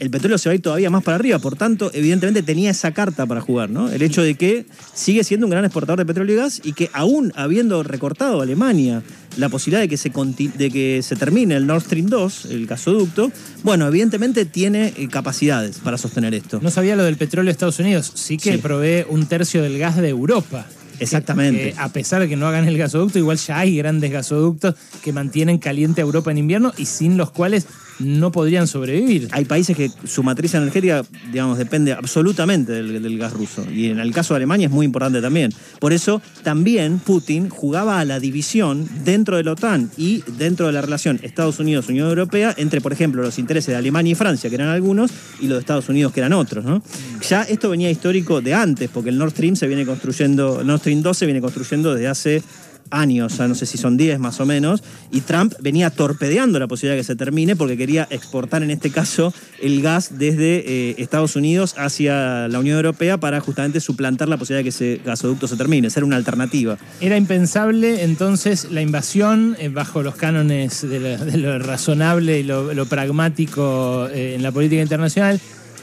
el 0.00 0.10
petróleo 0.10 0.38
se 0.38 0.48
va 0.48 0.52
a 0.52 0.54
ir 0.56 0.62
todavía 0.62 0.90
más 0.90 1.04
para 1.04 1.14
arriba. 1.16 1.38
Por 1.38 1.56
tanto, 1.56 1.90
evidentemente 1.94 2.42
tenía 2.42 2.70
esa 2.70 2.92
carta 2.92 3.26
para 3.26 3.40
jugar, 3.40 3.70
¿no? 3.70 3.90
El 3.90 4.02
hecho 4.02 4.22
de 4.22 4.34
que 4.34 4.66
sigue 4.94 5.22
siendo 5.24 5.46
un 5.46 5.50
gran 5.50 5.64
exportador 5.64 5.98
de 5.98 6.06
petróleo 6.06 6.34
y 6.34 6.38
gas 6.38 6.60
y 6.64 6.72
que 6.72 6.90
aún 6.92 7.32
habiendo 7.36 7.82
recortado 7.82 8.40
a 8.40 8.42
Alemania 8.42 9.02
la 9.36 9.48
posibilidad 9.48 9.80
de 9.80 9.88
que 9.88 9.96
se, 9.96 10.10
de 10.10 10.70
que 10.70 11.02
se 11.02 11.14
termine 11.16 11.54
el 11.54 11.66
Nord 11.66 11.82
Stream 11.84 12.06
2, 12.06 12.46
el 12.46 12.66
gasoducto, 12.66 13.30
bueno, 13.62 13.86
evidentemente 13.86 14.44
tiene 14.44 14.92
eh, 14.96 15.08
capacidades 15.08 15.78
para 15.78 15.98
sostener 15.98 16.34
esto. 16.34 16.58
No 16.62 16.70
sabía 16.70 16.96
lo 16.96 17.04
del 17.04 17.16
petróleo 17.16 17.46
de 17.46 17.52
Estados 17.52 17.78
Unidos, 17.78 18.10
sí 18.14 18.38
que 18.38 18.52
Sí. 18.54 18.58
provee 18.58 19.04
un 19.08 19.26
tercio 19.26 19.62
del 19.62 19.78
gas 19.78 19.96
de 19.96 20.08
Europa. 20.08 20.66
Exactamente. 20.98 21.72
Que, 21.72 21.78
a 21.78 21.88
pesar 21.92 22.20
de 22.20 22.28
que 22.28 22.36
no 22.36 22.46
hagan 22.46 22.66
el 22.68 22.76
gasoducto, 22.76 23.18
igual 23.18 23.38
ya 23.38 23.58
hay 23.58 23.76
grandes 23.76 24.10
gasoductos 24.10 24.74
que 25.02 25.12
mantienen 25.12 25.58
caliente 25.58 26.00
a 26.00 26.04
Europa 26.04 26.30
en 26.30 26.38
invierno 26.38 26.72
y 26.76 26.84
sin 26.86 27.16
los 27.16 27.30
cuales 27.30 27.66
no 28.00 28.32
podrían 28.32 28.66
sobrevivir. 28.66 29.28
Hay 29.32 29.44
países 29.44 29.76
que 29.76 29.90
su 30.04 30.22
matriz 30.22 30.54
energética, 30.54 31.04
digamos, 31.30 31.58
depende 31.58 31.92
absolutamente 31.92 32.72
del, 32.82 33.18
gas 33.18 33.32
ruso. 33.32 33.64
Y 33.70 33.86
en 33.86 33.98
el 33.98 34.12
caso 34.12 34.34
de 34.34 34.38
Alemania 34.38 34.66
es 34.66 34.72
muy 34.72 34.86
importante 34.86 35.20
también. 35.20 35.52
Por 35.78 35.92
eso 35.92 36.20
también 36.42 36.98
Putin 36.98 37.48
jugaba 37.48 38.00
a 38.00 38.04
la 38.04 38.18
división 38.18 38.88
dentro 39.04 39.36
de 39.36 39.44
la 39.44 39.52
OTAN 39.52 39.90
y 39.96 40.22
dentro 40.38 40.66
de 40.66 40.72
la 40.72 40.80
relación 40.80 41.20
Estados 41.22 41.58
Unidos-Unión 41.58 42.08
Europea 42.08 42.54
entre, 42.56 42.80
por 42.80 42.92
ejemplo, 42.92 43.22
los 43.22 43.38
intereses 43.38 43.68
de 43.68 43.76
Alemania 43.76 44.12
y 44.12 44.14
Francia, 44.14 44.48
que 44.48 44.56
eran 44.56 44.68
algunos, 44.68 45.10
y 45.40 45.46
los 45.46 45.56
de 45.56 45.60
Estados 45.60 45.88
Unidos, 45.88 46.12
que 46.12 46.20
eran 46.20 46.32
otros. 46.32 46.64
¿no? 46.64 46.82
Ya 47.28 47.42
esto 47.42 47.70
venía 47.70 47.90
histórico 47.90 48.40
de 48.40 48.54
antes, 48.54 48.88
porque 48.90 49.10
el 49.10 49.18
Nord 49.18 49.32
Stream 49.32 49.56
se 49.56 49.66
viene 49.66 49.84
construyendo, 49.84 50.60
el 50.60 50.66
Nord 50.66 50.80
Stream 50.80 51.02
2 51.02 51.16
se 51.16 51.26
viene 51.26 51.40
construyendo 51.40 51.94
desde 51.94 52.08
hace 52.08 52.42
años, 52.90 53.32
sea, 53.32 53.48
no 53.48 53.54
sé 53.54 53.66
si 53.66 53.78
son 53.78 53.96
10 53.96 54.18
más 54.18 54.40
o 54.40 54.46
menos, 54.46 54.82
y 55.10 55.20
Trump 55.22 55.54
venía 55.60 55.90
torpedeando 55.90 56.58
la 56.58 56.66
posibilidad 56.66 56.96
de 56.96 57.00
que 57.00 57.06
se 57.06 57.16
termine 57.16 57.56
porque 57.56 57.76
quería 57.76 58.06
exportar 58.10 58.62
en 58.62 58.70
este 58.70 58.90
caso 58.90 59.32
el 59.62 59.82
gas 59.82 60.18
desde 60.18 60.64
eh, 60.66 60.94
Estados 60.98 61.36
Unidos 61.36 61.74
hacia 61.78 62.48
la 62.48 62.58
Unión 62.58 62.76
Europea 62.76 63.18
para 63.18 63.40
justamente 63.40 63.80
suplantar 63.80 64.28
la 64.28 64.36
posibilidad 64.36 64.60
de 64.60 64.64
que 64.64 64.68
ese 64.70 65.00
gasoducto 65.04 65.48
se 65.48 65.56
termine, 65.56 65.90
ser 65.90 66.04
una 66.04 66.16
alternativa. 66.16 66.78
Era 67.00 67.16
impensable 67.16 68.02
entonces 68.02 68.68
la 68.70 68.82
invasión 68.82 69.56
eh, 69.58 69.68
bajo 69.68 70.02
los 70.02 70.16
cánones 70.16 70.88
de 70.88 71.38
lo, 71.38 71.58
razonable 71.58 72.40
y 72.40 72.42
lo, 72.42 72.74
lo 72.74 72.86
pragmático 72.86 74.08
eh, 74.12 74.34
en 74.34 74.42
la 74.42 74.52
política 74.52 74.82
internacional. 74.82 75.40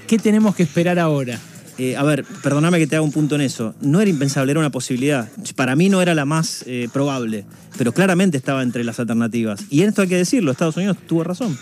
¿Qué 0.07 0.17
tenemos 0.17 0.55
que 0.55 0.63
esperar 0.63 0.99
ahora? 0.99 1.39
Eh, 1.77 1.95
a 1.95 2.03
ver, 2.03 2.25
perdóname 2.43 2.79
que 2.79 2.87
te 2.87 2.95
haga 2.95 3.03
un 3.03 3.11
punto 3.11 3.35
en 3.35 3.41
eso. 3.41 3.75
No 3.81 4.01
era 4.01 4.09
impensable, 4.09 4.51
era 4.51 4.59
una 4.59 4.71
posibilidad. 4.71 5.29
Para 5.55 5.75
mí 5.75 5.89
no 5.89 6.01
era 6.01 6.15
la 6.15 6.25
más 6.25 6.63
eh, 6.65 6.89
probable, 6.91 7.45
pero 7.77 7.93
claramente 7.93 8.37
estaba 8.37 8.63
entre 8.63 8.83
las 8.83 8.99
alternativas. 8.99 9.61
Y 9.69 9.81
en 9.81 9.89
esto 9.89 10.01
hay 10.01 10.07
que 10.07 10.17
decirlo, 10.17 10.51
Estados 10.51 10.77
Unidos 10.77 10.97
tuvo 11.07 11.23
razón. 11.23 11.57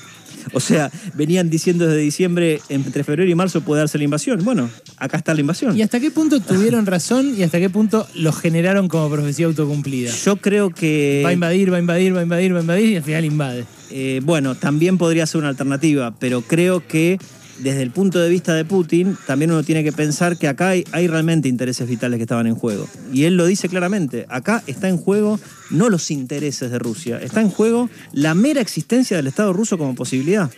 O 0.53 0.59
sea, 0.59 0.91
venían 1.15 1.49
diciendo 1.49 1.87
desde 1.87 2.01
diciembre, 2.01 2.61
entre 2.69 3.03
febrero 3.03 3.29
y 3.29 3.35
marzo 3.35 3.61
puede 3.61 3.81
darse 3.81 3.97
la 3.97 4.03
invasión. 4.03 4.43
Bueno, 4.43 4.69
acá 4.97 5.17
está 5.17 5.33
la 5.33 5.41
invasión. 5.41 5.77
¿Y 5.77 5.81
hasta 5.81 5.99
qué 5.99 6.11
punto 6.11 6.39
tuvieron 6.39 6.85
razón 6.85 7.33
y 7.37 7.43
hasta 7.43 7.59
qué 7.59 7.69
punto 7.69 8.07
lo 8.15 8.31
generaron 8.31 8.87
como 8.87 9.09
profecía 9.09 9.47
autocumplida? 9.47 10.11
Yo 10.23 10.37
creo 10.37 10.69
que... 10.69 11.21
Va 11.25 11.29
a 11.29 11.33
invadir, 11.33 11.71
va 11.71 11.77
a 11.77 11.79
invadir, 11.79 12.15
va 12.15 12.19
a 12.19 12.23
invadir, 12.23 12.53
va 12.53 12.59
a 12.59 12.61
invadir 12.61 12.89
y 12.89 12.95
al 12.97 13.03
final 13.03 13.25
invade. 13.25 13.65
Eh, 13.91 14.21
bueno, 14.23 14.55
también 14.55 14.97
podría 14.97 15.25
ser 15.25 15.39
una 15.39 15.49
alternativa, 15.49 16.15
pero 16.19 16.41
creo 16.41 16.85
que 16.87 17.17
desde 17.59 17.81
el 17.81 17.91
punto 17.91 18.19
de 18.19 18.29
vista 18.29 18.53
de 18.53 18.65
Putin, 18.65 19.17
también 19.25 19.51
uno 19.51 19.63
tiene 19.63 19.83
que 19.83 19.91
pensar 19.91 20.37
que 20.37 20.47
acá 20.47 20.69
hay, 20.69 21.07
realmente 21.07 21.47
intereses 21.47 21.87
vitales 21.87 22.17
que 22.17 22.23
estaban 22.23 22.47
en 22.47 22.55
juego. 22.55 22.87
Y 23.13 23.23
él 23.23 23.37
lo 23.37 23.45
dice 23.45 23.69
claramente, 23.69 24.25
acá 24.29 24.63
está 24.67 24.89
en 24.89 24.97
juego 24.97 25.39
no 25.69 25.89
los 25.89 26.11
intereses 26.11 26.71
de 26.71 26.79
Rusia, 26.79 27.19
está 27.21 27.41
en 27.41 27.49
juego 27.49 27.89
la 28.11 28.33
mera 28.33 28.61
existencia 28.61 29.17
del 29.17 29.27
Estado 29.27 29.53
ruso 29.53 29.77
como 29.77 29.95
posibilidad. 29.95 30.49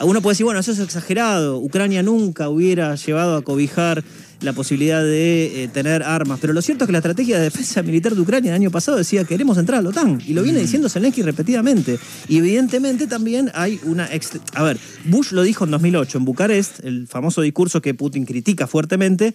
Uno 0.00 0.20
puede 0.20 0.32
decir, 0.34 0.44
bueno, 0.44 0.60
eso 0.60 0.72
es 0.72 0.78
exagerado, 0.78 1.58
Ucrania 1.58 2.02
nunca 2.02 2.48
hubiera 2.48 2.94
llevado 2.96 3.36
a 3.36 3.42
cobijar 3.42 4.04
la 4.40 4.52
posibilidad 4.52 5.02
de 5.02 5.64
eh, 5.64 5.68
tener 5.68 6.02
armas. 6.02 6.38
Pero 6.40 6.52
lo 6.52 6.62
cierto 6.62 6.84
es 6.84 6.86
que 6.86 6.92
la 6.92 6.98
estrategia 6.98 7.38
de 7.38 7.44
defensa 7.44 7.82
militar 7.82 8.14
de 8.14 8.20
Ucrania 8.20 8.50
el 8.50 8.56
año 8.56 8.70
pasado 8.70 8.96
decía 8.96 9.24
queremos 9.24 9.58
entrar 9.58 9.80
a 9.80 9.82
la 9.82 9.90
OTAN. 9.90 10.20
Y 10.26 10.34
lo 10.34 10.42
viene 10.42 10.60
diciendo 10.60 10.88
Zelensky 10.88 11.22
repetidamente. 11.22 11.98
Y 12.28 12.38
evidentemente 12.38 13.06
también 13.06 13.50
hay 13.54 13.80
una... 13.84 14.08
A 14.54 14.62
ver, 14.62 14.78
Bush 15.04 15.32
lo 15.32 15.42
dijo 15.42 15.64
en 15.64 15.70
2008 15.70 16.18
en 16.18 16.24
Bucarest, 16.24 16.84
el 16.84 17.06
famoso 17.06 17.42
discurso 17.42 17.80
que 17.80 17.94
Putin 17.94 18.24
critica 18.24 18.66
fuertemente. 18.66 19.34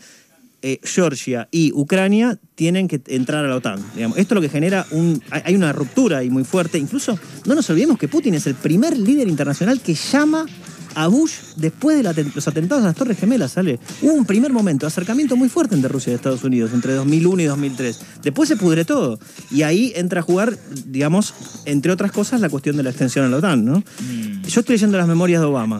Eh, 0.63 0.79
Georgia 0.83 1.47
y 1.49 1.71
Ucrania 1.73 2.37
tienen 2.53 2.87
que 2.87 3.01
entrar 3.07 3.43
a 3.43 3.47
la 3.47 3.55
OTAN. 3.55 3.83
Digamos. 3.95 4.15
Esto 4.19 4.35
es 4.35 4.35
lo 4.35 4.41
que 4.41 4.49
genera 4.49 4.85
un. 4.91 5.19
Hay 5.31 5.55
una 5.55 5.73
ruptura 5.73 6.19
ahí 6.19 6.29
muy 6.29 6.43
fuerte. 6.43 6.77
Incluso 6.77 7.17
no 7.47 7.55
nos 7.55 7.67
olvidemos 7.71 7.97
que 7.97 8.07
Putin 8.07 8.35
es 8.35 8.45
el 8.45 8.53
primer 8.53 8.95
líder 8.95 9.27
internacional 9.27 9.81
que 9.81 9.95
llama 9.95 10.45
a 10.95 11.07
Bush 11.07 11.33
después 11.55 11.97
de 11.97 12.03
la, 12.03 12.13
los 12.35 12.47
atentados 12.47 12.83
a 12.83 12.87
las 12.87 12.95
Torres 12.95 13.17
Gemelas, 13.17 13.53
¿sale? 13.53 13.79
Hubo 14.01 14.13
un 14.13 14.25
primer 14.25 14.51
momento, 14.51 14.87
acercamiento 14.87 15.35
muy 15.35 15.49
fuerte 15.49 15.75
entre 15.75 15.89
Rusia 15.89 16.11
y 16.11 16.15
Estados 16.15 16.43
Unidos, 16.43 16.71
entre 16.73 16.93
2001 16.93 17.41
y 17.41 17.45
2003. 17.45 17.99
Después 18.23 18.49
se 18.49 18.57
pudre 18.57 18.85
todo. 18.85 19.19
Y 19.49 19.63
ahí 19.63 19.93
entra 19.95 20.21
a 20.21 20.23
jugar, 20.23 20.57
digamos, 20.85 21.33
entre 21.65 21.91
otras 21.91 22.11
cosas, 22.11 22.41
la 22.41 22.49
cuestión 22.49 22.77
de 22.77 22.83
la 22.83 22.89
extensión 22.89 23.25
a 23.25 23.29
la 23.29 23.37
OTAN, 23.37 23.65
¿no? 23.65 23.79
Mm. 23.79 24.43
Yo 24.47 24.59
estoy 24.59 24.75
leyendo 24.75 24.97
las 24.97 25.07
memorias 25.07 25.41
de 25.41 25.47
Obama. 25.47 25.79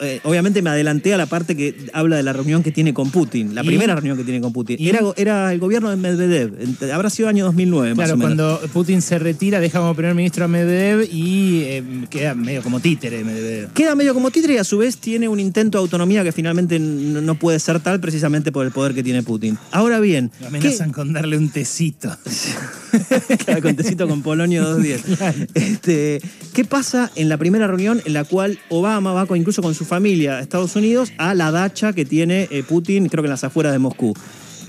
Eh, 0.00 0.20
obviamente 0.24 0.62
me 0.62 0.70
adelanté 0.70 1.14
a 1.14 1.16
la 1.16 1.26
parte 1.26 1.56
que 1.56 1.88
habla 1.92 2.16
de 2.16 2.22
la 2.22 2.32
reunión 2.32 2.62
que 2.62 2.72
tiene 2.72 2.94
con 2.94 3.10
Putin, 3.10 3.54
la 3.54 3.62
¿Y? 3.62 3.66
primera 3.66 3.94
reunión 3.94 4.16
que 4.16 4.24
tiene 4.24 4.40
con 4.40 4.52
Putin. 4.52 4.76
Era, 4.80 5.00
era, 5.16 5.52
el 5.52 5.58
gobierno 5.58 5.90
de 5.90 5.96
Medvedev, 5.96 6.52
habrá 6.92 7.10
sido 7.10 7.28
año 7.28 7.44
2009, 7.46 7.94
claro, 7.94 7.96
más 7.96 8.12
o 8.12 8.16
menos. 8.16 8.58
cuando 8.58 8.72
Putin 8.72 9.02
se 9.02 9.18
retira, 9.18 9.60
deja 9.60 9.80
como 9.80 9.94
primer 9.94 10.14
ministro 10.14 10.44
a 10.44 10.48
Medvedev 10.48 11.08
y 11.12 11.62
eh, 11.62 11.82
queda 12.10 12.34
medio 12.34 12.62
como 12.62 12.80
títere 12.80 13.24
Medvedev. 13.24 13.72
Queda 13.72 13.94
medio 13.94 14.14
como 14.14 14.30
títere 14.30 14.35
y 14.44 14.58
a 14.58 14.64
su 14.64 14.78
vez 14.78 14.98
tiene 14.98 15.28
un 15.28 15.40
intento 15.40 15.78
de 15.78 15.82
autonomía 15.82 16.22
que 16.22 16.30
finalmente 16.30 16.78
no 16.78 17.34
puede 17.36 17.58
ser 17.58 17.80
tal 17.80 18.00
precisamente 18.00 18.52
por 18.52 18.66
el 18.66 18.72
poder 18.72 18.94
que 18.94 19.02
tiene 19.02 19.22
Putin. 19.22 19.58
Ahora 19.72 19.98
bien... 19.98 20.30
Lo 20.40 20.48
amenazan 20.48 20.90
¿qué? 20.90 20.94
con 20.94 21.12
darle 21.12 21.38
un 21.38 21.48
tecito. 21.48 22.14
claro, 23.44 23.62
con 23.62 23.76
tecito 23.76 24.06
con 24.06 24.22
Polonio 24.22 24.62
210. 24.62 25.02
Claro. 25.16 25.46
Este, 25.54 26.20
¿Qué 26.52 26.64
pasa 26.64 27.10
en 27.14 27.28
la 27.28 27.38
primera 27.38 27.66
reunión 27.66 28.02
en 28.04 28.12
la 28.12 28.24
cual 28.24 28.58
Obama 28.68 29.12
va 29.12 29.26
con, 29.26 29.38
incluso 29.38 29.62
con 29.62 29.74
su 29.74 29.84
familia 29.84 30.36
a 30.36 30.40
Estados 30.40 30.76
Unidos 30.76 31.12
a 31.16 31.34
la 31.34 31.50
dacha 31.50 31.94
que 31.94 32.04
tiene 32.04 32.48
eh, 32.50 32.62
Putin, 32.62 33.08
creo 33.08 33.22
que 33.22 33.28
en 33.28 33.30
las 33.30 33.44
afueras 33.44 33.72
de 33.72 33.78
Moscú? 33.78 34.14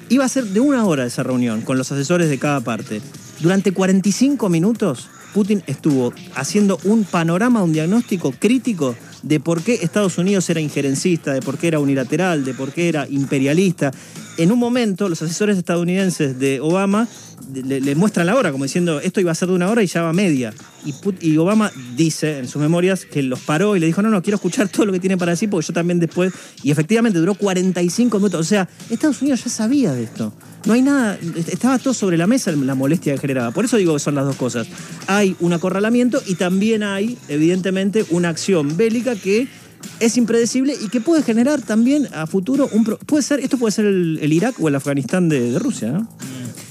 Iba 0.09 0.23
a 0.23 0.29
ser 0.29 0.45
de 0.45 0.61
una 0.61 0.85
hora 0.85 1.05
esa 1.05 1.23
reunión 1.23 1.61
con 1.61 1.77
los 1.77 1.91
asesores 1.91 2.29
de 2.29 2.39
cada 2.39 2.61
parte. 2.61 3.01
Durante 3.41 3.73
45 3.73 4.47
minutos 4.47 5.09
Putin 5.33 5.61
estuvo 5.67 6.13
haciendo 6.35 6.79
un 6.83 7.03
panorama, 7.03 7.61
un 7.61 7.73
diagnóstico 7.73 8.31
crítico 8.31 8.95
de 9.27 9.39
por 9.39 9.61
qué 9.61 9.79
Estados 9.81 10.17
Unidos 10.17 10.49
era 10.49 10.61
injerencista, 10.61 11.33
de 11.33 11.41
por 11.41 11.57
qué 11.57 11.67
era 11.67 11.79
unilateral, 11.79 12.45
de 12.45 12.53
por 12.53 12.71
qué 12.71 12.89
era 12.89 13.07
imperialista. 13.09 13.91
En 14.37 14.51
un 14.51 14.59
momento, 14.59 15.09
los 15.09 15.21
asesores 15.21 15.57
estadounidenses 15.57 16.37
de 16.37 16.59
Obama 16.59 17.07
le, 17.53 17.95
muestran 17.95 18.27
la 18.27 18.35
hora, 18.35 18.51
como 18.51 18.65
diciendo, 18.65 18.99
esto 18.99 19.19
iba 19.19 19.31
a 19.31 19.35
ser 19.35 19.47
de 19.49 19.55
una 19.55 19.69
hora 19.69 19.81
y 19.81 19.87
ya 19.87 20.03
va 20.03 20.13
media. 20.13 20.53
Y, 21.21 21.37
Obama 21.37 21.71
dice 21.95 22.37
en 22.37 22.47
sus 22.47 22.61
memorias 22.61 23.05
que 23.05 23.23
los 23.23 23.39
paró 23.39 23.75
y 23.75 23.79
le 23.79 23.87
dijo, 23.87 24.01
no, 24.01 24.09
no, 24.09 24.21
quiero 24.21 24.35
escuchar 24.35 24.69
todo 24.69 24.85
lo 24.85 24.93
que 24.93 24.99
tiene 24.99 25.17
para 25.17 25.31
decir, 25.31 25.49
porque 25.49 25.65
yo 25.67 25.73
también 25.73 25.99
después... 25.99 26.33
Y 26.61 26.71
efectivamente 26.71 27.17
duró 27.19 27.33
45 27.33 28.17
minutos. 28.19 28.39
O 28.41 28.43
sea, 28.43 28.69
Estados 28.89 29.21
Unidos 29.21 29.43
ya 29.43 29.49
sabía 29.49 29.91
de 29.93 30.03
esto. 30.03 30.33
No 30.65 30.73
hay 30.73 30.81
nada, 30.81 31.17
estaba 31.47 31.79
todo 31.79 31.93
sobre 31.93 32.17
la 32.17 32.27
mesa 32.27 32.51
la 32.51 32.75
molestia 32.75 33.13
que 33.13 33.19
generaba. 33.19 33.51
Por 33.51 33.65
eso 33.65 33.77
digo 33.77 33.93
que 33.93 33.99
son 33.99 34.15
las 34.15 34.25
dos 34.25 34.35
cosas. 34.35 34.67
Hay 35.07 35.35
un 35.39 35.53
acorralamiento 35.53 36.21
y 36.25 36.35
también 36.35 36.83
hay, 36.83 37.17
evidentemente, 37.27 38.05
una 38.11 38.29
acción 38.29 38.77
bélica 38.77 39.15
que 39.15 39.47
es 39.99 40.17
impredecible 40.17 40.75
y 40.79 40.89
que 40.89 41.01
puede 41.01 41.23
generar 41.23 41.61
también 41.61 42.07
a 42.13 42.27
futuro 42.27 42.69
un... 42.71 42.83
Puede 42.83 43.23
ser, 43.23 43.39
esto 43.39 43.57
puede 43.57 43.71
ser 43.71 43.85
el, 43.85 44.19
el 44.21 44.33
Irak 44.33 44.55
o 44.59 44.67
el 44.67 44.75
Afganistán 44.75 45.29
de, 45.29 45.51
de 45.51 45.59
Rusia, 45.59 45.91
¿no? 45.91 46.09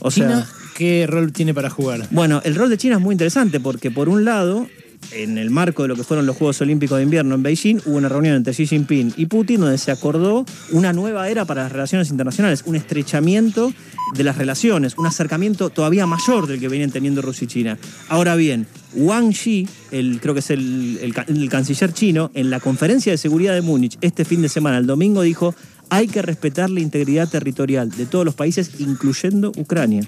O 0.00 0.10
China, 0.10 0.44
sea, 0.44 0.54
¿qué 0.76 1.06
rol 1.08 1.32
tiene 1.32 1.54
para 1.54 1.70
jugar? 1.70 2.06
Bueno, 2.10 2.40
el 2.44 2.54
rol 2.54 2.70
de 2.70 2.78
China 2.78 2.96
es 2.96 3.00
muy 3.00 3.12
interesante 3.12 3.60
porque 3.60 3.90
por 3.90 4.08
un 4.08 4.24
lado 4.24 4.68
en 5.12 5.38
el 5.38 5.50
marco 5.50 5.82
de 5.82 5.88
lo 5.88 5.96
que 5.96 6.04
fueron 6.04 6.26
los 6.26 6.36
Juegos 6.36 6.60
Olímpicos 6.60 6.98
de 6.98 7.04
Invierno 7.04 7.34
en 7.34 7.42
Beijing, 7.42 7.80
hubo 7.86 7.96
una 7.96 8.08
reunión 8.08 8.36
entre 8.36 8.52
Xi 8.52 8.66
Jinping 8.66 9.14
y 9.16 9.26
Putin 9.26 9.60
donde 9.60 9.78
se 9.78 9.90
acordó 9.90 10.44
una 10.72 10.92
nueva 10.92 11.28
era 11.28 11.44
para 11.44 11.64
las 11.64 11.72
relaciones 11.72 12.10
internacionales, 12.10 12.62
un 12.66 12.76
estrechamiento 12.76 13.72
de 14.14 14.24
las 14.24 14.38
relaciones, 14.38 14.96
un 14.96 15.06
acercamiento 15.06 15.70
todavía 15.70 16.06
mayor 16.06 16.46
del 16.46 16.60
que 16.60 16.68
venían 16.68 16.90
teniendo 16.90 17.22
Rusia 17.22 17.44
y 17.44 17.48
China. 17.48 17.78
Ahora 18.08 18.36
bien, 18.36 18.66
Wang 18.94 19.32
Yi, 19.32 19.68
el, 19.90 20.20
creo 20.20 20.34
que 20.34 20.40
es 20.40 20.50
el 20.50 21.48
canciller 21.50 21.92
chino, 21.92 22.30
en 22.34 22.50
la 22.50 22.60
conferencia 22.60 23.12
de 23.12 23.18
seguridad 23.18 23.54
de 23.54 23.62
Múnich 23.62 23.98
este 24.00 24.24
fin 24.24 24.42
de 24.42 24.48
semana, 24.48 24.78
el 24.78 24.86
domingo, 24.86 25.22
dijo 25.22 25.54
hay 25.90 26.08
que 26.08 26.22
respetar 26.22 26.70
la 26.70 26.80
integridad 26.80 27.28
territorial 27.28 27.90
de 27.90 28.06
todos 28.06 28.24
los 28.24 28.34
países, 28.34 28.72
incluyendo 28.78 29.52
Ucrania. 29.56 30.02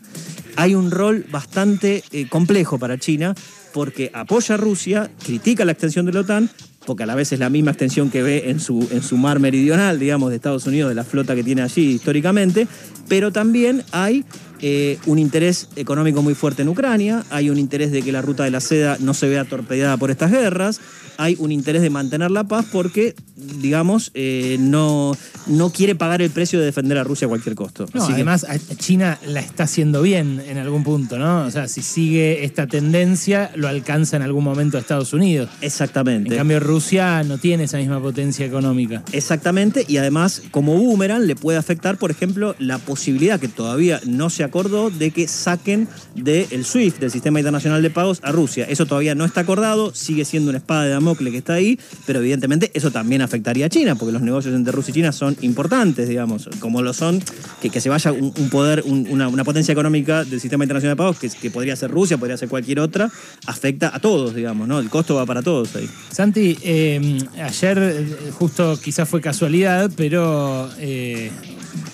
Hay 0.56 0.74
un 0.74 0.90
rol 0.90 1.24
bastante 1.30 2.02
eh, 2.10 2.28
complejo 2.28 2.78
para 2.78 2.98
China 2.98 3.34
porque 3.72 4.10
apoya 4.12 4.56
a 4.56 4.58
Rusia, 4.58 5.10
critica 5.24 5.64
la 5.64 5.72
extensión 5.72 6.06
de 6.06 6.12
la 6.12 6.20
OTAN, 6.20 6.50
porque 6.86 7.02
a 7.02 7.06
la 7.06 7.14
vez 7.14 7.32
es 7.32 7.38
la 7.38 7.50
misma 7.50 7.72
extensión 7.72 8.10
que 8.10 8.22
ve 8.22 8.50
en 8.50 8.60
su, 8.60 8.88
en 8.90 9.02
su 9.02 9.16
mar 9.18 9.40
meridional, 9.40 9.98
digamos, 9.98 10.30
de 10.30 10.36
Estados 10.36 10.66
Unidos, 10.66 10.88
de 10.88 10.94
la 10.94 11.04
flota 11.04 11.34
que 11.34 11.44
tiene 11.44 11.62
allí 11.62 11.92
históricamente, 11.92 12.66
pero 13.08 13.30
también 13.30 13.84
hay 13.92 14.24
eh, 14.60 14.98
un 15.06 15.18
interés 15.18 15.68
económico 15.76 16.22
muy 16.22 16.34
fuerte 16.34 16.62
en 16.62 16.68
Ucrania, 16.68 17.24
hay 17.30 17.50
un 17.50 17.58
interés 17.58 17.92
de 17.92 18.02
que 18.02 18.12
la 18.12 18.22
ruta 18.22 18.44
de 18.44 18.50
la 18.50 18.60
seda 18.60 18.96
no 19.00 19.14
se 19.14 19.28
vea 19.28 19.44
torpedeada 19.44 19.96
por 19.96 20.10
estas 20.10 20.30
guerras, 20.30 20.80
hay 21.18 21.36
un 21.40 21.50
interés 21.50 21.82
de 21.82 21.90
mantener 21.90 22.30
la 22.30 22.44
paz 22.44 22.64
porque, 22.70 23.16
digamos, 23.36 24.12
eh, 24.14 24.56
no, 24.60 25.16
no 25.48 25.70
quiere 25.70 25.96
pagar 25.96 26.22
el 26.22 26.30
precio 26.30 26.60
de 26.60 26.66
defender 26.66 26.96
a 26.96 27.02
Rusia 27.02 27.26
a 27.26 27.28
cualquier 27.28 27.56
costo. 27.56 27.86
No, 27.92 28.04
Así 28.04 28.12
además, 28.12 28.46
que... 28.68 28.76
China 28.76 29.18
la 29.26 29.40
está 29.40 29.64
haciendo 29.64 30.00
bien 30.00 30.40
en 30.46 30.58
algún 30.58 30.84
punto, 30.84 31.18
¿no? 31.18 31.44
O 31.44 31.50
sea, 31.50 31.66
si 31.66 31.82
sigue 31.82 32.44
esta 32.44 32.68
tendencia, 32.68 33.50
lo 33.56 33.66
alcanza 33.66 34.16
en 34.16 34.22
algún 34.22 34.44
momento 34.44 34.76
a 34.76 34.80
Estados 34.80 35.12
Unidos. 35.12 35.50
Exactamente. 35.60 36.30
En 36.30 36.36
cambio, 36.36 36.60
Rusia 36.60 37.24
no 37.24 37.38
tiene 37.38 37.64
esa 37.64 37.78
misma 37.78 38.00
potencia 38.00 38.46
económica. 38.46 39.02
Exactamente, 39.10 39.84
y 39.88 39.96
además, 39.96 40.42
como 40.52 40.76
boomerang, 40.76 41.26
le 41.26 41.34
puede 41.34 41.58
afectar, 41.58 41.98
por 41.98 42.12
ejemplo, 42.12 42.54
la 42.60 42.78
posibilidad 42.78 43.40
que 43.40 43.48
todavía 43.48 44.00
no 44.06 44.30
se 44.30 44.44
acordó 44.48 44.90
de 44.90 45.10
que 45.10 45.26
saquen 45.28 45.88
del 46.14 46.64
SWIFT, 46.64 46.98
del 47.00 47.10
Sistema 47.10 47.38
Internacional 47.40 47.80
de 47.80 47.90
Pagos, 47.90 48.18
a 48.22 48.32
Rusia. 48.32 48.66
Eso 48.68 48.84
todavía 48.84 49.14
no 49.14 49.24
está 49.24 49.40
acordado, 49.42 49.94
sigue 49.94 50.24
siendo 50.24 50.50
una 50.50 50.58
espada 50.58 50.84
de 50.84 50.90
Damocles 50.90 51.30
que 51.32 51.38
está 51.38 51.54
ahí, 51.54 51.78
pero 52.06 52.18
evidentemente 52.18 52.70
eso 52.74 52.90
también 52.90 53.22
afectaría 53.22 53.66
a 53.66 53.68
China, 53.68 53.94
porque 53.94 54.12
los 54.12 54.22
negocios 54.22 54.54
entre 54.54 54.72
Rusia 54.72 54.90
y 54.90 54.94
China 54.94 55.12
son 55.12 55.36
importantes, 55.42 56.08
digamos, 56.08 56.48
como 56.60 56.82
lo 56.82 56.92
son, 56.92 57.22
que, 57.62 57.70
que 57.70 57.80
se 57.80 57.88
vaya 57.88 58.12
un, 58.12 58.32
poder, 58.50 58.82
un- 58.84 59.06
una, 59.08 59.44
potencia 59.44 59.72
económica 59.72 60.24
del 60.24 60.40
sistema 60.40 60.64
internacional 60.64 60.96
de 60.96 60.98
pagos, 60.98 61.18
que, 61.18 61.28
que 61.30 61.50
podría 61.50 61.76
ser 61.76 61.90
Rusia, 61.90 62.18
podría 62.18 62.36
ser 62.36 62.48
cualquier 62.48 62.80
otra, 62.80 63.10
afecta 63.46 63.94
a 63.94 64.00
todos, 64.00 64.34
digamos, 64.34 64.66
¿no? 64.68 64.78
El 64.80 64.90
costo 64.90 65.14
va 65.14 65.24
para 65.26 65.42
todos 65.42 65.74
ahí. 65.76 65.88
Santi, 66.10 66.58
eh, 66.62 67.18
ayer 67.42 67.78
eh, 67.78 68.30
justo 68.32 68.78
quizás 68.82 69.08
fue 69.08 69.20
casualidad, 69.20 69.90
pero 69.96 70.68
eh, 70.78 71.30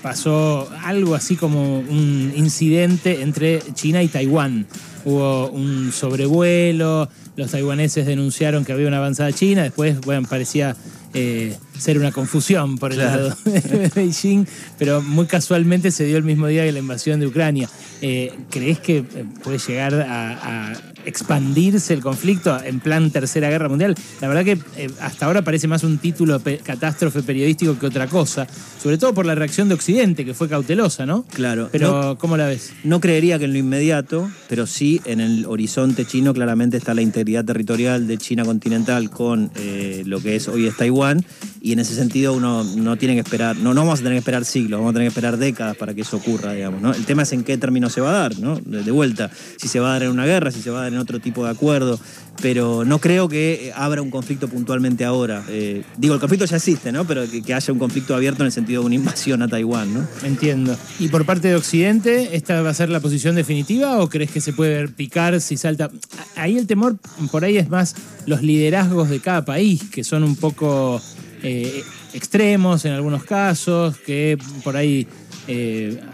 pasó 0.02 0.68
algo 0.82 1.14
así 1.14 1.36
como 1.36 1.78
un 1.80 2.32
incidente 2.36 3.22
entre 3.22 3.60
China 3.74 4.02
y 4.02 4.08
Taiwán. 4.08 4.66
Hubo 5.04 5.48
un 5.50 5.92
sobrevuelo, 5.92 7.08
los 7.36 7.50
taiwaneses 7.50 8.06
denunciaron 8.06 8.64
que 8.64 8.72
había 8.72 8.88
una 8.88 8.98
avanzada 8.98 9.32
china, 9.32 9.62
después, 9.62 10.00
bueno, 10.00 10.26
parecía 10.28 10.76
eh, 11.12 11.56
ser 11.78 11.98
una 11.98 12.10
confusión 12.10 12.78
por 12.78 12.92
el 12.92 12.98
Claro. 12.98 13.28
lado 13.28 13.36
de 13.44 13.90
Beijing, 13.94 14.46
pero 14.78 15.02
muy 15.02 15.26
casualmente 15.26 15.90
se 15.90 16.04
dio 16.06 16.16
el 16.16 16.24
mismo 16.24 16.46
día 16.46 16.64
que 16.64 16.72
la 16.72 16.78
invasión 16.78 17.20
de 17.20 17.26
Ucrania. 17.26 17.68
Eh, 18.00 18.32
¿Crees 18.50 18.78
que 18.78 18.98
eh, 18.98 19.04
puede 19.42 19.58
llegar 19.58 19.94
a, 19.94 20.70
a 20.70 20.72
expandirse 21.04 21.94
el 21.94 22.00
conflicto 22.00 22.56
en 22.64 22.80
plan 22.80 23.10
Tercera 23.10 23.48
Guerra 23.50 23.68
Mundial? 23.68 23.94
La 24.20 24.28
verdad 24.28 24.44
que 24.44 24.58
eh, 24.76 24.90
hasta 25.00 25.26
ahora 25.26 25.42
parece 25.42 25.68
más 25.68 25.84
un 25.84 25.98
título 25.98 26.40
pe- 26.40 26.58
catástrofe 26.58 27.22
periodístico 27.22 27.78
que 27.78 27.86
otra 27.86 28.06
cosa, 28.06 28.46
sobre 28.82 28.98
todo 28.98 29.14
por 29.14 29.26
la 29.26 29.34
reacción 29.34 29.68
de 29.68 29.74
Occidente, 29.74 30.24
que 30.24 30.34
fue 30.34 30.48
cautelosa, 30.48 31.06
¿no? 31.06 31.24
Claro. 31.32 31.68
Pero, 31.72 32.16
¿cómo 32.18 32.36
la 32.36 32.46
ves? 32.46 32.72
No 32.84 33.00
creería 33.00 33.38
que 33.38 33.44
en 33.46 33.52
lo 33.52 33.58
inmediato, 33.58 34.30
pero 34.48 34.66
sí 34.66 35.00
en 35.04 35.20
el 35.20 35.46
horizonte 35.46 36.04
chino 36.04 36.32
claramente 36.34 36.76
está 36.76 36.94
la 36.94 37.02
integridad 37.02 37.44
territorial 37.44 38.06
de 38.06 38.18
China 38.18 38.44
continental 38.44 39.10
con 39.10 39.50
eh, 39.56 40.02
lo 40.06 40.20
que 40.20 40.36
es 40.36 40.48
hoy 40.48 40.66
es 40.66 40.76
Taiwán 40.76 41.24
y 41.60 41.72
en 41.72 41.78
ese 41.78 41.94
sentido 41.94 42.32
uno 42.34 42.62
no 42.64 42.96
tiene 42.96 43.14
que 43.14 43.20
esperar, 43.20 43.56
no, 43.56 43.72
no 43.74 43.82
vamos 43.82 44.00
a 44.00 44.02
tener 44.02 44.14
que 44.14 44.18
esperar 44.20 44.44
siglos, 44.44 44.78
vamos 44.80 44.90
a 44.90 44.94
tener 44.94 45.06
que 45.08 45.10
esperar 45.10 45.36
décadas 45.38 45.76
para 45.76 45.94
que 45.94 46.02
eso 46.02 46.16
ocurra, 46.18 46.52
digamos. 46.52 46.80
¿no? 46.82 46.92
El 46.92 47.04
tema 47.04 47.22
es 47.22 47.32
en 47.32 47.42
qué 47.44 47.56
término 47.58 47.88
se 47.90 48.00
va 48.00 48.10
a 48.10 48.12
dar, 48.12 48.38
¿no? 48.38 48.56
De, 48.64 48.82
de 48.82 48.90
vuelta, 48.90 49.30
si 49.56 49.68
se 49.68 49.80
va 49.80 49.88
a 49.90 49.92
dar 49.94 50.02
en 50.04 50.10
una 50.10 50.26
guerra, 50.26 50.50
si 50.50 50.60
se 50.60 50.70
va 50.70 50.80
a 50.80 50.82
dar 50.82 50.92
en 50.94 51.00
otro 51.00 51.20
tipo 51.20 51.44
de 51.44 51.50
acuerdo, 51.50 51.98
pero 52.42 52.84
no 52.84 52.98
creo 52.98 53.28
que 53.28 53.68
eh, 53.68 53.72
abra 53.74 54.02
un 54.02 54.10
conflicto 54.10 54.48
puntualmente 54.48 55.04
ahora. 55.04 55.44
Eh, 55.48 55.82
digo, 55.96 56.14
el 56.14 56.20
conflicto 56.20 56.46
ya 56.46 56.56
existe, 56.56 56.92
¿no? 56.92 57.06
Pero 57.06 57.24
que, 57.28 57.54
haya 57.54 57.72
un 57.72 57.78
conflicto 57.78 58.14
abierto 58.14 58.42
en 58.42 58.46
el 58.46 58.52
sentido 58.52 58.82
de 58.82 58.86
una 58.86 58.94
invasión 58.94 59.42
a 59.42 59.48
Taiwán, 59.48 59.94
¿no? 59.94 60.06
Entiendo. 60.22 60.76
¿Y 60.98 61.08
por 61.08 61.24
parte 61.24 61.48
de 61.48 61.56
Occidente, 61.56 62.36
esta 62.36 62.60
va 62.62 62.70
a 62.70 62.74
ser 62.74 62.88
la 62.88 63.00
posición 63.00 63.34
definitiva 63.34 63.98
o 64.00 64.08
crees 64.08 64.30
que 64.30 64.40
se 64.40 64.52
puede 64.52 64.88
picar 64.88 65.40
si 65.40 65.56
salta? 65.56 65.90
Ahí 66.36 66.58
el 66.58 66.66
temor 66.66 66.96
por 67.30 67.44
ahí 67.44 67.56
es 67.56 67.68
más 67.68 67.94
los 68.26 68.42
liderazgos 68.42 69.08
de 69.08 69.20
cada 69.20 69.44
país, 69.44 69.82
que 69.90 70.04
son 70.04 70.24
un 70.24 70.36
poco 70.36 71.00
eh, 71.42 71.82
extremos 72.12 72.84
en 72.84 72.92
algunos 72.92 73.24
casos, 73.24 73.96
que 73.98 74.38
por 74.62 74.76
ahí 74.76 75.06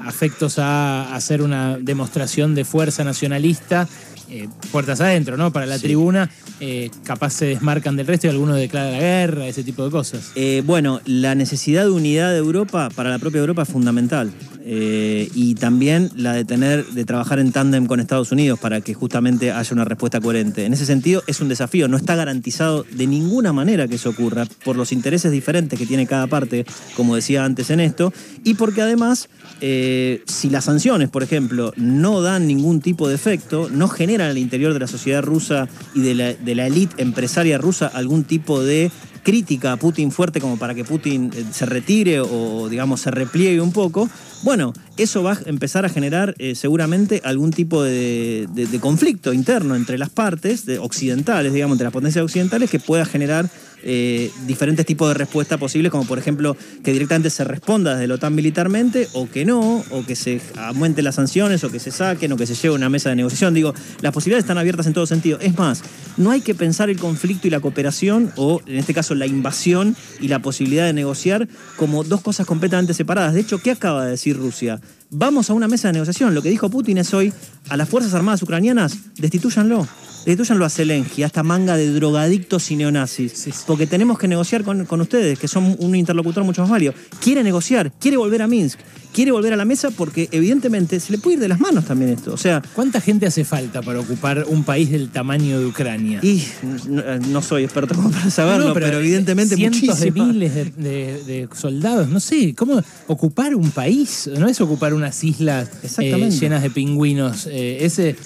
afectos 0.05 0.59
a 0.59 1.15
hacer 1.15 1.41
una 1.41 1.79
demostración 1.79 2.57
de 2.57 2.65
fuerza 2.65 3.05
nacionalista. 3.05 3.89
Eh, 4.31 4.49
puertas 4.73 5.01
adentro, 5.01 5.37
¿no? 5.37 5.53
Para 5.53 5.67
la 5.67 5.77
Sí. 5.77 5.83
tribuna, 5.83 6.31
eh, 6.61 6.91
capaz 7.05 7.31
se 7.31 7.47
desmarcan 7.47 7.97
del 7.97 8.07
resto 8.07 8.27
y 8.27 8.31
algunos 8.31 8.57
declaran 8.57 8.93
la 8.93 8.99
guerra, 8.99 9.47
ese 9.47 9.63
tipo 9.65 9.85
de 9.85 9.91
cosas. 9.91 10.33
Eh, 10.35 10.63
bueno, 10.65 11.01
la 11.07 11.35
necesidad 11.35 11.85
de 11.85 11.91
unidad 11.91 12.31
de 12.31 12.39
Europa 12.39 12.89
para 12.95 13.11
la 13.11 13.19
propia 13.19 13.41
Europa 13.41 13.63
es 13.63 13.69
fundamental. 13.69 14.31
Eh, 14.73 15.29
y 15.35 15.57
también 15.57 16.13
la 16.15 16.33
de 16.33 16.45
tener, 16.45 16.87
de 16.87 17.05
trabajar 17.05 17.41
en 17.41 17.51
tándem 17.51 17.87
con 17.87 17.99
Estados 17.99 18.31
Unidos 18.31 18.57
para 18.61 18.81
que 18.81 18.95
justamente 18.95 19.51
haya 19.51 19.75
una 19.75 19.85
respuesta 19.85 20.21
coherente. 20.21 20.65
En 20.65 20.73
ese 20.73 20.87
sentido, 20.87 21.25
es 21.27 21.41
un 21.41 21.49
desafío. 21.49 21.89
No 21.89 21.97
está 21.97 22.15
garantizado 22.15 22.87
de 22.93 23.09
ninguna 23.09 23.53
manera 23.53 23.89
que 23.89 23.97
eso 23.97 24.11
ocurra 24.11 24.47
por 24.65 24.77
los 24.77 24.93
intereses 24.93 25.33
diferentes 25.33 25.77
que 25.77 25.87
tiene 25.87 26.07
cada 26.07 26.29
parte, 26.29 26.65
como 26.95 27.17
decía 27.17 27.45
antes 27.45 27.71
en 27.71 27.81
esto, 27.81 28.13
y 28.45 28.55
porque 28.55 28.83
además, 28.83 29.29
eh, 29.61 30.23
si 30.27 30.51
las 30.51 30.67
sanciones, 30.67 31.09
por 31.09 31.25
ejemplo, 31.25 31.73
no 31.75 32.23
dan 32.23 32.47
ningún 32.47 32.81
tipo 32.81 33.09
de 33.09 33.17
efecto, 33.17 33.69
no 33.73 33.89
generan 33.89 34.31
al 34.31 34.39
interior 34.39 34.73
de 34.73 34.79
la 34.79 34.87
sociedad 34.87 35.21
rusa 35.21 35.69
y 35.97 36.01
de 36.03 36.15
la, 36.15 36.33
de 36.35 36.55
la 36.55 36.69
élite 36.69 37.03
empresaria 37.03 37.59
rusa 37.59 37.89
algún 37.89 38.23
tipo 38.23 38.63
de 38.63 38.93
crítica 39.23 39.73
a 39.73 39.77
Putin 39.77 40.11
fuerte 40.13 40.41
como 40.41 40.57
para 40.59 40.75
que 40.75 40.85
Putin 40.85 41.31
eh, 41.35 41.45
se 41.53 41.67
retire 41.67 42.21
o, 42.21 42.69
digamos, 42.69 43.01
se 43.01 43.11
repliegue 43.11 43.61
un 43.61 43.73
poco, 43.73 44.09
bueno, 44.43 44.73
eso 44.97 45.23
va 45.23 45.33
a 45.33 45.39
empezar 45.47 45.85
a 45.85 45.89
generar 45.89 46.35
eh, 46.39 46.55
seguramente 46.55 47.21
algún 47.25 47.51
tipo 47.51 47.83
de, 47.83 48.49
de- 48.53 48.81
conflicto 48.81 49.33
interno 49.33 49.77
entre 49.77 49.99
las 49.99 50.09
partes 50.11 50.65
de 50.67 50.79
occidentales, 50.79 51.53
digamos, 51.53 51.75
entre 51.75 51.85
las 51.85 51.93
potencias 51.93 52.25
occidentales, 52.25 52.71
que 52.71 52.79
pueda 52.81 53.05
generar 53.05 53.49
eh, 53.83 54.31
diferentes 54.47 54.87
tipos 54.87 55.09
de 55.09 55.15
respuesta 55.15 55.59
posibles, 55.59 55.91
como 55.91 56.07
por 56.07 56.19
ejemplo 56.19 56.57
que 56.83 56.93
directamente 56.93 57.31
se 57.31 57.45
responda 57.45 57.95
desde 57.95 58.09
la 58.09 58.15
OTAN 58.15 58.35
militarmente, 58.35 59.09
o 59.13 59.29
que 59.29 59.45
no, 59.45 59.85
o 59.91 60.05
que 60.07 60.17
se 60.17 60.41
aumente 60.57 61.03
las 61.03 61.17
sanciones, 61.17 61.65
o 61.65 61.71
que 61.71 61.81
se 61.81 61.91
saquen, 61.91 62.33
o 62.33 62.37
que 62.37 62.47
se 62.47 62.55
lleve 62.55 62.75
a 62.75 62.77
una 62.77 62.89
mesa 62.89 63.11
de 63.11 63.17
negociación. 63.17 63.55
Digo, 63.55 63.75
las 64.01 64.13
posibilidades 64.13 64.45
están 64.45 64.59
abiertas 64.59 64.87
en 64.87 64.93
todo 64.93 65.07
sentido. 65.07 65.39
Es 65.41 65.57
más, 65.57 65.83
no 66.17 66.31
hay 66.31 66.41
que 66.41 66.55
pensar 66.55 66.91
el 66.91 66.99
conflicto 66.99 67.47
y 67.47 67.51
la 67.51 67.61
cooperación, 67.61 68.33
o 68.37 68.61
en 68.67 68.77
este 68.77 68.95
caso 68.95 69.15
la 69.15 69.27
invasión 69.27 69.97
y 70.21 70.29
la 70.29 70.41
posibilidad 70.41 70.87
de 70.87 70.93
negociar, 70.93 71.49
como 71.77 72.05
dos 72.05 72.21
cosas 72.21 72.47
completamente 72.47 72.95
separadas. 72.95 73.35
De 73.35 73.41
hecho, 73.41 73.59
¿qué 73.59 73.71
acaba 73.71 74.05
de 74.05 74.13
decir 74.13 74.37
Rusia? 74.37 74.81
Vamos 75.11 75.51
a 75.51 75.55
una 75.55 75.67
mesa 75.67 75.89
de 75.89 75.95
negociación. 75.95 76.35
Lo 76.35 76.43
que 76.43 76.51
dijo 76.51 76.71
Putin 76.71 76.99
es 76.99 77.13
hoy, 77.15 77.33
a 77.69 77.77
las 77.77 77.89
Fuerzas 77.89 78.15
Armadas 78.15 78.43
ucranianas, 78.43 78.97
destituyanlo. 79.17 79.87
Destituyanlo 80.27 80.65
a 80.65 80.71
Zelensky, 80.71 81.23
a 81.23 81.27
esta 81.27 81.43
manga 81.43 81.77
de 81.77 81.91
drogadictos 81.93 82.71
y 82.71 82.77
neonazis. 82.77 83.33
Sí, 83.33 83.51
sí. 83.53 83.59
Porque 83.67 83.87
tenemos 83.87 84.19
que 84.19 84.29
negociar 84.29 84.63
con, 84.65 84.85
con 84.85 85.01
ustedes, 85.01 85.39
que 85.39 85.49
son 85.49 85.77
un 85.79 85.95
interlocutor 85.95 86.45
mucho 86.45 86.61
más 86.63 86.71
válido. 86.71 86.93
Quiere 87.23 87.43
negociar, 87.43 87.91
quiere 87.99 88.17
volver 88.19 88.43
a 88.43 88.47
Minsk, 88.47 88.79
quiere 89.15 89.33
volver 89.33 89.53
a 89.55 89.57
la 89.57 89.65
mesa 89.65 89.91
porque 89.91 90.29
evidentemente 90.31 91.01
se 91.01 91.13
le 91.13 91.19
puede 91.19 91.35
ir 91.37 91.41
de 91.41 91.49
las 91.49 91.59
manos 91.59 91.85
también 91.87 92.11
esto. 92.13 92.33
O 92.35 92.37
sea, 92.37 92.63
¿Cuánta 92.75 93.01
gente 93.01 93.27
hace 93.27 93.45
falta 93.45 93.81
para 93.83 94.01
ocupar 94.01 94.45
un 94.49 94.63
país 94.63 94.91
del 94.91 95.09
tamaño 95.11 95.59
de 95.59 95.67
Ucrania? 95.67 96.21
y 96.23 96.45
no, 96.87 97.03
no 97.19 97.43
soy 97.43 97.65
experto 97.65 97.95
como 97.95 98.11
para 98.11 98.31
saberlo, 98.31 98.69
No, 98.69 98.75
pero, 98.75 98.99
evidentemente 98.99 99.57
cientos 99.57 100.01
de 100.01 100.11
miles 100.13 100.55
de, 100.55 100.65
de- 100.65 101.25
de 101.25 101.49
soldados, 101.55 102.09
no 102.09 102.21
sé, 102.21 102.55
¿cómo 102.55 102.81
ocupar 103.07 103.55
un 103.55 103.71
país? 103.71 104.29
No 104.39 104.49
es 104.49 104.61
ocupar 104.61 104.93
unas 104.95 105.23
islas 105.25 105.71
eh, 105.99 106.31
llenas 106.31 106.63
de 106.63 106.71
pingüinos, 106.71 107.47
eh, 107.51 107.79
ese, 107.85 108.17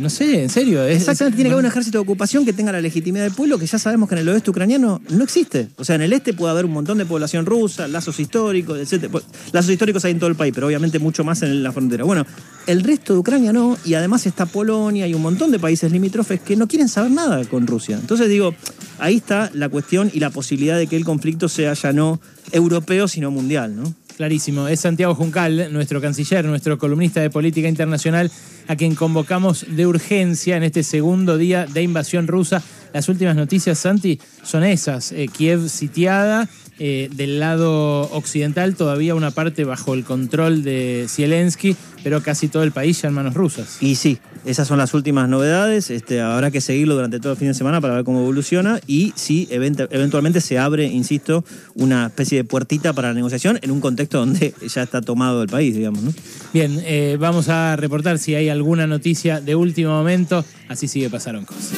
no 0.00 0.08
sé, 0.10 0.42
en 0.42 0.48
serio. 0.48 0.82
es- 0.84 0.98
Exactamente, 1.00 1.34
es- 1.34 1.36
tiene 1.36 1.50
que 1.50 1.54
haber 1.54 1.64
un 1.64 1.70
ejército 1.70 1.98
de 1.98 2.02
ocupación 2.02 2.44
que 2.44 2.52
tenga 2.52 2.72
la 2.72 2.80
legitimidad 2.80 3.24
del 3.24 3.34
pueblo, 3.34 3.58
que 3.58 3.66
ya 3.66 3.78
sabemos 3.78 4.08
que 4.08 4.14
en 4.14 4.20
el 4.22 4.28
oeste 4.28 4.50
ucraniano 4.50 5.00
no 5.10 5.24
existe. 5.24 5.68
O 5.76 5.84
sea, 5.84 5.94
en 5.96 6.02
el 6.02 6.12
este 6.12 6.32
puede 6.32 6.52
haber 6.52 6.64
un 6.64 6.72
montón 6.72 6.98
de 6.98 7.04
población 7.06 7.46
rusa, 7.46 7.88
lazos 7.88 8.18
históricos, 8.20 8.78
etc. 8.78 9.08
Pues, 9.10 9.24
Lazos 9.52 9.70
históricos 9.70 10.04
hay 10.04 10.12
en 10.12 10.18
todo 10.18 10.28
el 10.30 10.36
país, 10.36 10.52
pero 10.54 10.66
obviamente 10.66 10.98
mucho 10.98 11.24
más 11.24 11.42
en 11.42 11.62
la 11.62 11.72
frontera. 11.72 12.04
Bueno, 12.04 12.24
el 12.66 12.82
resto 12.82 13.12
de 13.12 13.18
Ucrania 13.18 13.52
no, 13.52 13.76
y 13.84 13.94
además 13.94 14.26
está 14.26 14.46
Polonia 14.46 15.06
y 15.06 15.14
un 15.14 15.22
montón 15.22 15.50
de 15.50 15.58
países 15.58 15.90
limítrofes 15.92 16.40
que 16.40 16.56
no 16.56 16.66
quieren 16.68 16.88
saber 16.88 17.10
nada 17.10 17.44
con 17.44 17.66
Rusia. 17.66 17.96
Entonces 18.00 18.28
digo, 18.28 18.54
ahí 18.98 19.16
está 19.16 19.50
la 19.54 19.68
cuestión 19.68 20.10
y 20.14 20.20
la 20.20 20.30
posibilidad 20.30 20.78
de 20.78 20.86
que 20.86 20.96
el 20.96 21.04
conflicto 21.04 21.48
sea 21.48 21.74
ya 21.74 21.92
no 21.92 22.20
europeo, 22.52 23.08
sino 23.08 23.30
mundial, 23.30 23.74
¿no? 23.76 23.94
Clarísimo, 24.16 24.68
es 24.68 24.80
Santiago 24.80 25.14
Juncal, 25.14 25.72
nuestro 25.72 26.00
canciller, 26.00 26.44
nuestro 26.44 26.78
columnista 26.78 27.20
de 27.20 27.30
política 27.30 27.68
internacional, 27.68 28.30
a 28.68 28.76
quien 28.76 28.94
convocamos 28.94 29.66
de 29.68 29.86
urgencia 29.86 30.56
en 30.56 30.62
este 30.62 30.82
segundo 30.82 31.36
día 31.38 31.66
de 31.66 31.82
invasión 31.82 32.26
rusa. 32.26 32.62
Las 32.92 33.08
últimas 33.08 33.34
noticias, 33.36 33.78
Santi, 33.78 34.20
son 34.42 34.64
esas. 34.64 35.12
Eh, 35.12 35.28
Kiev 35.28 35.68
sitiada, 35.68 36.48
eh, 36.78 37.08
del 37.14 37.38
lado 37.40 38.02
occidental 38.12 38.74
todavía 38.74 39.14
una 39.14 39.30
parte 39.30 39.64
bajo 39.64 39.94
el 39.94 40.04
control 40.04 40.62
de 40.64 41.06
Zelensky, 41.08 41.76
pero 42.02 42.22
casi 42.22 42.48
todo 42.48 42.62
el 42.62 42.72
país 42.72 43.00
ya 43.02 43.08
en 43.08 43.14
manos 43.14 43.34
rusas. 43.34 43.76
Y 43.80 43.94
sí, 43.94 44.18
esas 44.44 44.66
son 44.66 44.78
las 44.78 44.92
últimas 44.94 45.28
novedades. 45.28 45.90
Este, 45.90 46.20
habrá 46.20 46.50
que 46.50 46.60
seguirlo 46.60 46.94
durante 46.94 47.20
todo 47.20 47.32
el 47.32 47.38
fin 47.38 47.48
de 47.48 47.54
semana 47.54 47.80
para 47.80 47.94
ver 47.94 48.04
cómo 48.04 48.20
evoluciona. 48.20 48.80
Y 48.86 49.12
event- 49.12 49.86
eventualmente 49.90 50.40
se 50.40 50.58
abre, 50.58 50.86
insisto, 50.86 51.44
una 51.74 52.06
especie 52.06 52.38
de 52.38 52.44
puertita 52.44 52.92
para 52.92 53.08
la 53.08 53.14
negociación 53.14 53.58
en 53.62 53.70
un 53.70 53.80
contexto 53.80 54.18
donde 54.18 54.52
ya 54.66 54.82
está 54.82 55.00
tomado 55.00 55.42
el 55.42 55.48
país, 55.48 55.74
digamos. 55.76 56.02
¿no? 56.02 56.12
Bien, 56.52 56.80
eh, 56.84 57.16
vamos 57.20 57.48
a 57.48 57.76
reportar 57.76 58.18
si 58.18 58.34
hay 58.34 58.48
alguna 58.48 58.86
noticia 58.86 59.40
de 59.40 59.54
último 59.54 59.90
momento. 59.92 60.44
Así 60.68 60.88
sigue 60.88 61.08
pasaron 61.10 61.44
cosas. 61.44 61.72